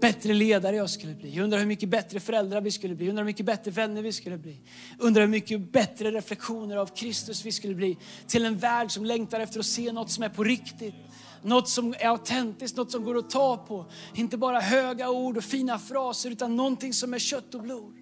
bättre 0.00 0.32
ledare 0.34 0.76
jag 0.76 0.90
skulle 0.90 1.14
bli. 1.14 1.40
Undrar 1.40 1.58
hur 1.58 1.66
mycket 1.66 1.88
bättre 1.88 2.20
föräldrar 2.20 2.60
vi 2.60 2.70
skulle 2.70 2.94
bli. 2.94 3.08
Undrar 3.08 3.22
hur 3.22 3.26
mycket 3.26 3.46
bättre 3.46 3.70
vänner 3.70 4.02
vi 4.02 4.12
skulle 4.12 4.38
bli. 4.38 4.60
Undrar 4.98 5.22
hur 5.22 5.28
mycket 5.28 5.72
bättre 5.72 6.10
reflektioner 6.10 6.76
av 6.76 6.86
Kristus 6.86 7.46
vi 7.46 7.52
skulle 7.52 7.74
bli. 7.74 7.98
Till 8.26 8.44
en 8.44 8.58
värld 8.58 8.90
som 8.90 9.04
längtar 9.04 9.40
efter 9.40 9.60
att 9.60 9.66
se 9.66 9.92
något 9.92 10.10
som 10.10 10.24
är 10.24 10.28
på 10.28 10.44
riktigt. 10.44 10.94
Något 11.42 11.68
som 11.68 11.94
är 11.98 12.06
autentiskt, 12.06 12.76
något 12.76 12.90
som 12.90 13.04
går 13.04 13.18
att 13.18 13.30
ta 13.30 13.56
på. 13.56 13.86
Inte 14.14 14.36
bara 14.36 14.60
höga 14.60 15.10
ord 15.10 15.36
och 15.36 15.44
fina 15.44 15.78
fraser 15.78 16.30
utan 16.30 16.56
någonting 16.56 16.92
som 16.92 17.14
är 17.14 17.18
kött 17.18 17.54
och 17.54 17.62
blod. 17.62 18.01